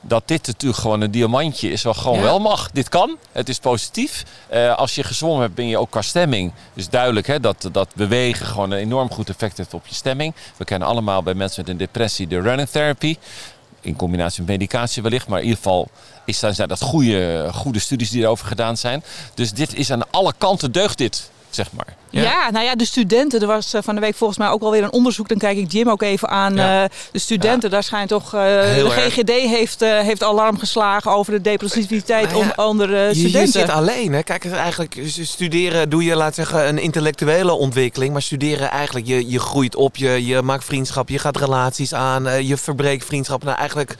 [0.00, 2.22] dat dit natuurlijk gewoon een diamantje is wat gewoon Ja.
[2.24, 2.70] wel mag.
[2.70, 4.24] Dit kan, het is positief.
[4.48, 6.52] Eh, als je gezwommen hebt, ben je ook qua stemming.
[6.74, 10.34] Dus duidelijk hè, dat, dat bewegen gewoon een enorm goed effect heeft op je stemming.
[10.56, 13.16] We kennen allemaal bij mensen met een depressie de running therapy.
[13.86, 15.88] In combinatie met medicatie wellicht, maar in ieder geval
[16.24, 19.04] is, zijn dat goede, goede studies die erover gedaan zijn.
[19.34, 21.94] Dus dit is aan alle kanten deugt dit, zeg maar.
[22.10, 22.50] Ja.
[22.50, 23.40] nou ja, de studenten.
[23.40, 25.28] Er was eh, van de week volgens mij ook alweer een onderzoek.
[25.28, 26.54] Dan kijk ik Jim ook even aan.
[26.54, 26.82] Ja.
[26.82, 28.34] Eh, de studenten, daar schijnt toch...
[28.34, 29.14] eh, de erg.
[29.14, 33.06] GGD heeft, eh, heeft alarm geslagen over de depressiviteit Nou ja, on- onder eh, Je,
[33.06, 33.60] je studenten.
[33.60, 34.12] zit alleen.
[34.12, 34.22] Hè?
[34.22, 38.12] Kijk, het is eigenlijk studeren doe je, laat zeggen, een intellectuele ontwikkeling.
[38.12, 42.46] Maar studeren eigenlijk, je, je groeit op, je, je maakt vriendschap, je gaat relaties aan,
[42.46, 43.46] je verbreekt vriendschappen.
[43.46, 43.96] Nou, eigenlijk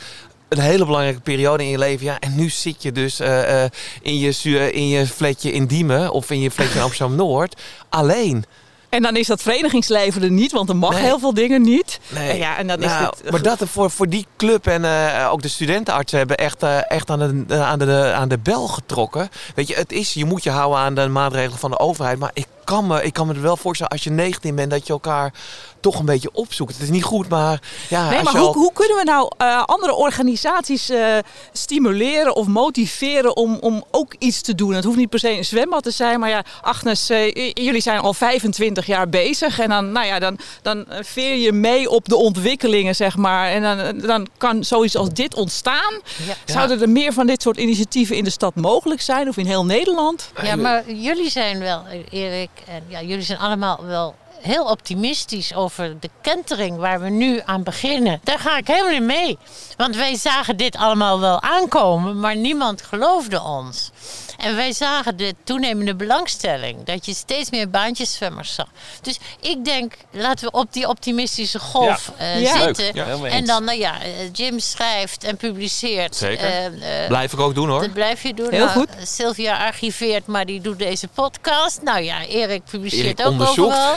[0.49, 2.07] een hele belangrijke periode in je leven.
[2.07, 3.71] Ja, en nu zit je dus eh, eh,
[4.03, 8.45] in, je, in je flatje in Diemen of in je flatje in Amsterdam-Noord alleen.
[8.89, 11.03] En dan is dat verenigingsleven er niet, want er mag Nee.
[11.03, 12.01] heel veel dingen niet.
[12.09, 12.31] Nee.
[12.31, 13.31] En ja, en dan is Nou, het...
[13.31, 17.11] maar dat er voor, voor die club en eh, ook de studentenartsen hebben echt, echt
[17.11, 19.29] aan, de, aan, de, aan de bel getrokken.
[19.55, 22.19] Weet je, het is, je moet je houden aan de maatregelen van de overheid.
[22.19, 24.87] Maar ik kan me, ik kan me er wel voorstellen als je 19 bent dat
[24.87, 25.33] je elkaar
[25.81, 26.73] toch een beetje opzoekt.
[26.73, 29.63] Het is niet goed, maar ja, Nee, maar hoe, al- hoe kunnen we nou eh,
[29.65, 31.17] andere organisaties eh,
[31.53, 34.73] stimuleren of motiveren om, om ook iets te doen?
[34.75, 37.99] Het hoeft niet per se een zwembad te zijn, maar ja, Agnes, eh, jullie zijn
[37.99, 42.17] al 25 jaar bezig en dan, nou ja, dan, dan veer je mee op de
[42.17, 43.49] ontwikkelingen, zeg maar.
[43.51, 46.01] En dan, dan kan zoiets als dit ontstaan.
[46.27, 46.35] Ja.
[46.53, 49.65] Zouden er meer van dit soort initiatieven in de stad mogelijk zijn of in heel
[49.65, 50.31] Nederland?
[50.43, 56.01] Ja, maar jullie zijn wel, Erik, en ja, jullie zijn allemaal wel heel optimistisch over
[56.01, 58.21] de kentering waar we nu aan beginnen.
[58.25, 59.39] Daar ga ik helemaal in mee.
[59.77, 63.91] Want wij zagen dit allemaal wel aankomen, maar niemand geloofde ons.
[64.37, 68.67] En wij zagen de toenemende belangstelling, dat je steeds meer baantjeszwemmers zag.
[69.03, 72.63] Dus ik denk, laten we op die optimistische golf eh, Ja.
[72.65, 72.91] zitten.
[72.95, 76.17] Ja, helemaal en dan, nou ja, eh, Jim schrijft en publiceert.
[76.17, 76.45] Zeker.
[76.47, 77.81] Eh, eh, Blijf ik ook doen hoor.
[77.81, 78.51] dat blijf je doen.
[78.51, 78.89] Heel Nou, goed.
[79.03, 81.83] Sylvia archiveert, maar die doet deze podcast.
[81.83, 83.69] Nou ja, Erik publiceert Erik ook onderzoekt.
[83.73, 83.95] overal.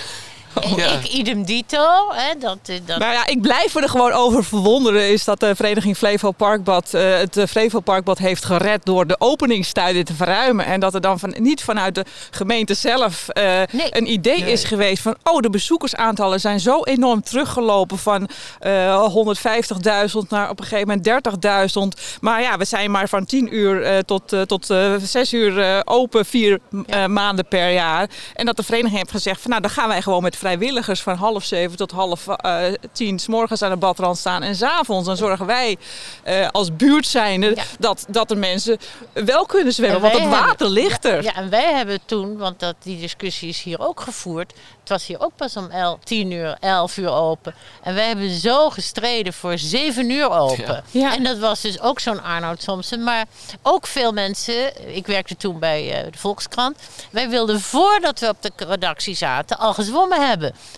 [0.76, 0.92] Ja.
[0.92, 1.86] Ik idem dito.
[2.10, 5.10] Hè, dat, eh, dat, Nou ja, ik blijf me er gewoon over verwonderen.
[5.10, 9.16] Is dat de vereniging Flevo Parkbad eh, het eh, Flevo Parkbad heeft gered door de
[9.20, 10.66] openingstijden te verruimen.
[10.66, 13.98] En dat er dan van, niet vanuit de gemeente zelf eh, Nee.
[13.98, 15.16] een idee is geweest van...
[15.24, 18.30] oh, de bezoekersaantallen zijn zo enorm teruggelopen van
[18.60, 22.18] eh 150.000 naar op een gegeven moment 30.000.
[22.20, 25.60] Maar ja, we zijn maar van 10 uur eh, tot, eh, tot eh 6 uur
[25.60, 28.10] eh, open, vier eh, maanden per jaar.
[28.34, 31.16] En dat de vereniging heeft gezegd van nou, dan gaan wij gewoon met vrijwilligers van
[31.16, 34.44] half zeven tot half eh, tien 's morgens aan de badrand staan.
[34.44, 35.78] En s'avonds dan zorgen wij
[36.24, 37.64] eh, als buurt zijnde Ja.
[37.80, 38.78] dat, dat de mensen
[39.14, 39.96] wel kunnen zwemmen.
[39.96, 41.24] En Want het water ligt er.
[41.24, 44.54] Ja, en wij hebben toen, want dat, die discussie is hier ook gevoerd.
[44.80, 47.56] Het was hier ook pas om el, 10 uur, 11 uur open.
[47.84, 50.84] En wij hebben zo gestreden voor 7 uur open.
[50.92, 51.00] Ja.
[51.00, 51.16] Ja.
[51.16, 53.04] En dat was dus ook zo'n Arnoud Thompson.
[53.04, 53.26] Maar
[53.62, 56.78] ook veel mensen, ik werkte toen bij eh, de Volkskrant.
[57.12, 60.28] Wij wilden voordat we op de redactie zaten al gezwommen hebben.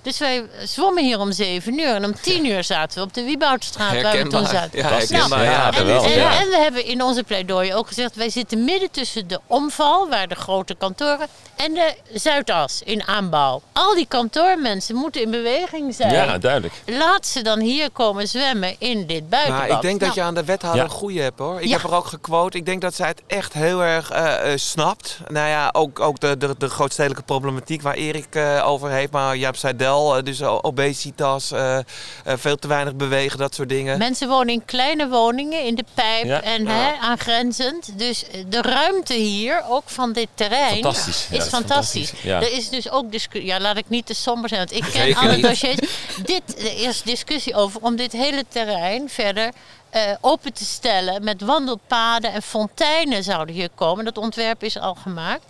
[0.02, 1.96] Dus wij zwommen hier om 7 uur.
[1.96, 4.80] En om 10 uur zaten we op de Wieboudstraat waar we toen zaten.
[4.80, 5.44] Ja, herkenbaar.
[5.44, 6.04] Ja, En, wel.
[6.04, 6.40] en, ja.
[6.40, 10.28] en we hebben in onze pleidooi ook gezegd: wij zitten midden tussen de omval, waar
[10.28, 13.62] de grote kantoren, en de Zuidas in aanbouw.
[13.74, 16.14] Al die kantoormensen moeten in beweging zijn.
[16.14, 16.74] Ja, duidelijk.
[16.86, 19.62] Laat ze dan hier komen zwemmen in dit buitenbad.
[19.68, 20.90] Nou, ik denk dat Nou, je aan de wethouder Ja.
[20.90, 21.62] een goede hebt hoor.
[21.62, 21.72] Ik Ja.
[21.78, 22.58] heb er ook gequote.
[22.58, 25.18] Ik denk dat zij het echt heel erg eh, eh, snapt.
[25.28, 29.12] Nou ja, ook, ook de, de, de grootstedelijke problematiek waar Erik eh, over heeft.
[29.12, 30.18] Maar Jaap Seidel.
[30.18, 31.84] eh, dus o- obesitas, eh, eh,
[32.24, 33.98] veel te weinig bewegen, dat soort dingen.
[33.98, 36.42] Mensen wonen in kleine woningen in de pijp Ja.
[36.42, 38.00] en hè, aangrenzend.
[38.00, 41.16] Dus eh, de ruimte hier, ook van dit terrein, Fantastisch.
[41.24, 42.10] Is dat is fantastisch.
[42.10, 42.22] fantastisch.
[42.32, 42.42] Ja.
[42.42, 43.50] Er is dus ook discussie.
[43.52, 45.46] Ja, laat ik niet te somber zijn, want ik ken Zeker alle niet.
[45.46, 45.78] dossiers.
[46.26, 49.50] dit, er is discussie over om dit hele terrein verder
[49.90, 51.24] eh, open te stellen.
[51.24, 54.06] Met wandelpaden en fonteinen zouden hier komen.
[54.06, 55.44] Dat ontwerp is al gemaakt.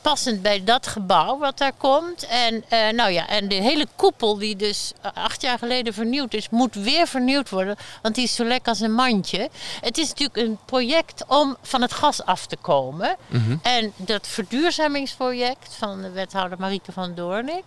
[0.00, 2.26] Passend bij dat gebouw wat daar komt.
[2.26, 6.34] En, eh, nou ja, en de hele koepel, die dus eh, acht jaar geleden vernieuwd
[6.34, 7.76] is, moet weer vernieuwd worden.
[8.02, 9.48] Want die is zo lekker als een mandje.
[9.80, 13.16] Het is natuurlijk een project om van het gas af te komen.
[13.62, 17.64] En dat verduurzamingsproject van de wethouder Marieke van Doornik.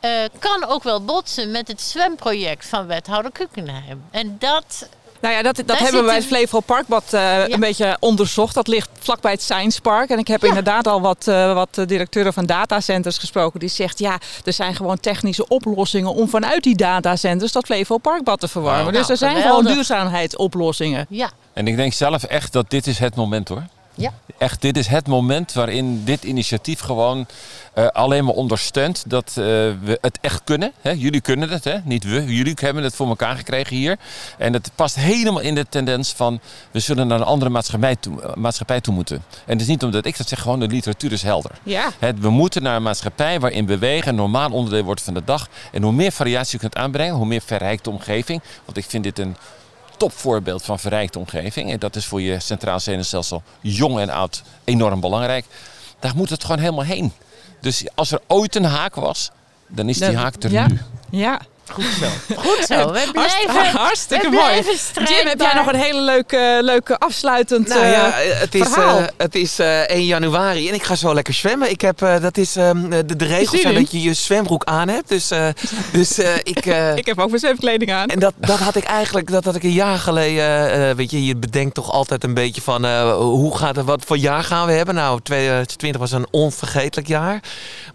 [0.00, 4.04] eh, kan ook wel botsen met het zwemproject van wethouder Kukenheim.
[4.10, 4.88] En dat
[5.24, 8.54] Nou ja, dat, dat Daar hebben we bij het Flevo Parkbad eh, een beetje onderzocht.
[8.54, 10.10] Dat ligt vlakbij het Science Park.
[10.10, 10.48] En ik heb Ja.
[10.48, 13.60] inderdaad al wat, eh, wat eh, directeuren van datacenters gesproken.
[13.60, 18.40] Die zegt, ja, er zijn gewoon technische oplossingen om vanuit die datacenters dat Flevo Parkbad
[18.40, 18.92] te verwarmen.
[18.92, 19.56] Dus er Nou, zijn geweldig.
[19.58, 21.06] gewoon duurzaamheidsoplossingen.
[21.08, 23.62] Ja, En ik denk zelf echt dat dit is het moment hoor.
[23.94, 24.12] Ja.
[24.38, 27.26] Echt, dit is het moment waarin dit initiatief gewoon
[27.74, 30.72] eh, alleen maar ondersteunt dat eh, we het echt kunnen.
[30.80, 30.90] Hè?
[30.90, 31.76] Jullie kunnen het, hè?
[31.84, 32.34] niet we.
[32.34, 33.98] Jullie hebben het voor elkaar gekregen hier.
[34.38, 36.40] En het past helemaal in de tendens van
[36.70, 39.16] we zullen naar een andere maatschappij toe, eh, maatschappij toe moeten.
[39.16, 41.50] En het is niet omdat ik dat zeg, gewoon de literatuur is helder.
[41.62, 41.90] Ja.
[41.98, 45.48] Het, we moeten naar een maatschappij waarin bewegen een normaal onderdeel wordt van de dag.
[45.72, 48.42] En hoe meer variatie je kunt aanbrengen, hoe meer verrijkte omgeving.
[48.64, 49.36] Want ik vind dit een
[49.96, 51.72] topvoorbeeld van verrijkte omgeving.
[51.72, 55.44] En dat is voor je centraal zenuwstelsel, jong en oud, enorm belangrijk.
[55.98, 57.12] Daar moet het gewoon helemaal heen.
[57.60, 59.30] Dus als er ooit een haak was,
[59.66, 60.66] dan is die haak er ja.
[60.66, 60.80] nu.
[61.10, 61.40] Ja,
[61.72, 62.06] Goed zo.
[62.46, 62.92] Goed zo.
[62.92, 64.62] We blijven, hartstikke we mooi.
[64.62, 68.68] blijven Jim, heb jij nog een hele leuke, leuke afsluitend Nou eh, ja, het is,
[68.68, 68.98] verhaal?
[68.98, 71.70] eh, het is eh, 1 januari en ik ga zo lekker zwemmen.
[71.70, 74.88] Ik heb, eh, dat is, ehm, de, de regels zijn dat je je zwembroek aan
[74.88, 75.08] hebt.
[75.08, 75.46] Dus, eh,
[75.92, 76.66] dus eh, ik...
[76.66, 78.08] eh, Ik heb ook mijn zwemkleding aan.
[78.08, 81.24] En dat, dat had ik eigenlijk, dat had ik een jaar geleden, eh, weet je,
[81.26, 84.66] je bedenkt toch altijd een beetje van eh, hoe gaat het, wat voor jaar gaan
[84.66, 84.94] we hebben?
[84.94, 87.40] Nou, 2020 was een onvergetelijk jaar.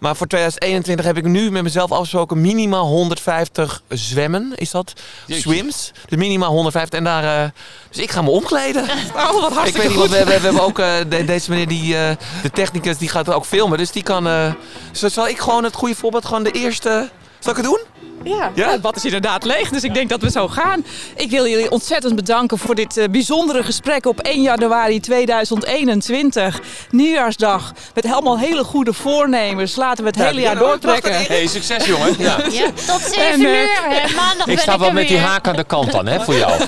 [0.00, 4.92] Maar voor 2021 heb ik nu met mezelf afgesproken minimaal 150 zwemmen, is dat?
[5.26, 5.42] Jeetje.
[5.42, 5.92] Swims.
[6.08, 7.50] Dus minimaal 150 en daar, eh,
[7.90, 8.82] dus ik ga me omkleden.
[9.16, 11.50] Oh, wat Ik hartstikke weet niet, want we, hebben- we hebben ook eh, de- deze
[11.50, 13.78] meneer, die, eh, de technicus, die gaat ook filmen.
[13.78, 14.54] Dus die kan,
[14.92, 17.80] zo zal ik gewoon het goede voorbeeld, gewoon de eerste, zal ik het doen?
[18.24, 18.70] Ja, Ja?
[18.70, 20.84] het bad is inderdaad leeg, dus ik denk dat we zo gaan.
[21.16, 26.60] Ik wil jullie ontzettend bedanken voor dit eh, bijzondere gesprek op 1 januari 2021.
[26.90, 29.76] Nieuwjaarsdag, met helemaal hele goede voornemens.
[29.76, 31.12] Laten we het hele jaar doortrekken.
[31.26, 32.14] Hey, succes jongen.
[32.18, 32.38] Ja.
[32.50, 33.68] Ja, tot 7 En, eh, uur.
[33.88, 34.14] hè.
[34.14, 36.34] Maandag ben Ik sta ik wel met die haak aan de kant dan, hè, voor
[36.34, 36.52] jou.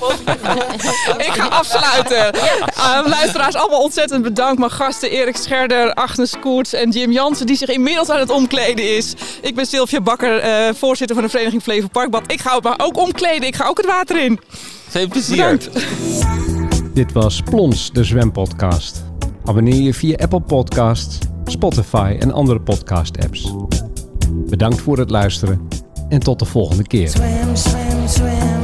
[1.17, 2.33] Ik ga afsluiten.
[2.33, 4.59] Eh, luisteraars, allemaal ontzettend bedankt.
[4.59, 7.45] Mijn gasten Erik Scherder, Agnes Koerts en Jim Jansen...
[7.45, 9.13] die zich inmiddels aan het omkleden is.
[9.41, 12.31] Ik ben Sylvia Bakker, eh, voorzitter van de vereniging Flevo Parkbad.
[12.31, 13.47] Ik ga me ook omkleden.
[13.47, 14.39] Ik ga ook het water in.
[14.87, 15.37] Veel plezier.
[15.37, 15.69] Bedankt.
[16.93, 19.03] Dit was Plons, de zwempodcast.
[19.45, 23.53] Abonneer je via Apple Podcasts, Spotify en andere podcast-apps.
[24.31, 25.67] Bedankt voor het luisteren
[26.09, 27.09] en tot de volgende keer.
[27.09, 28.62] Swim, swim, swim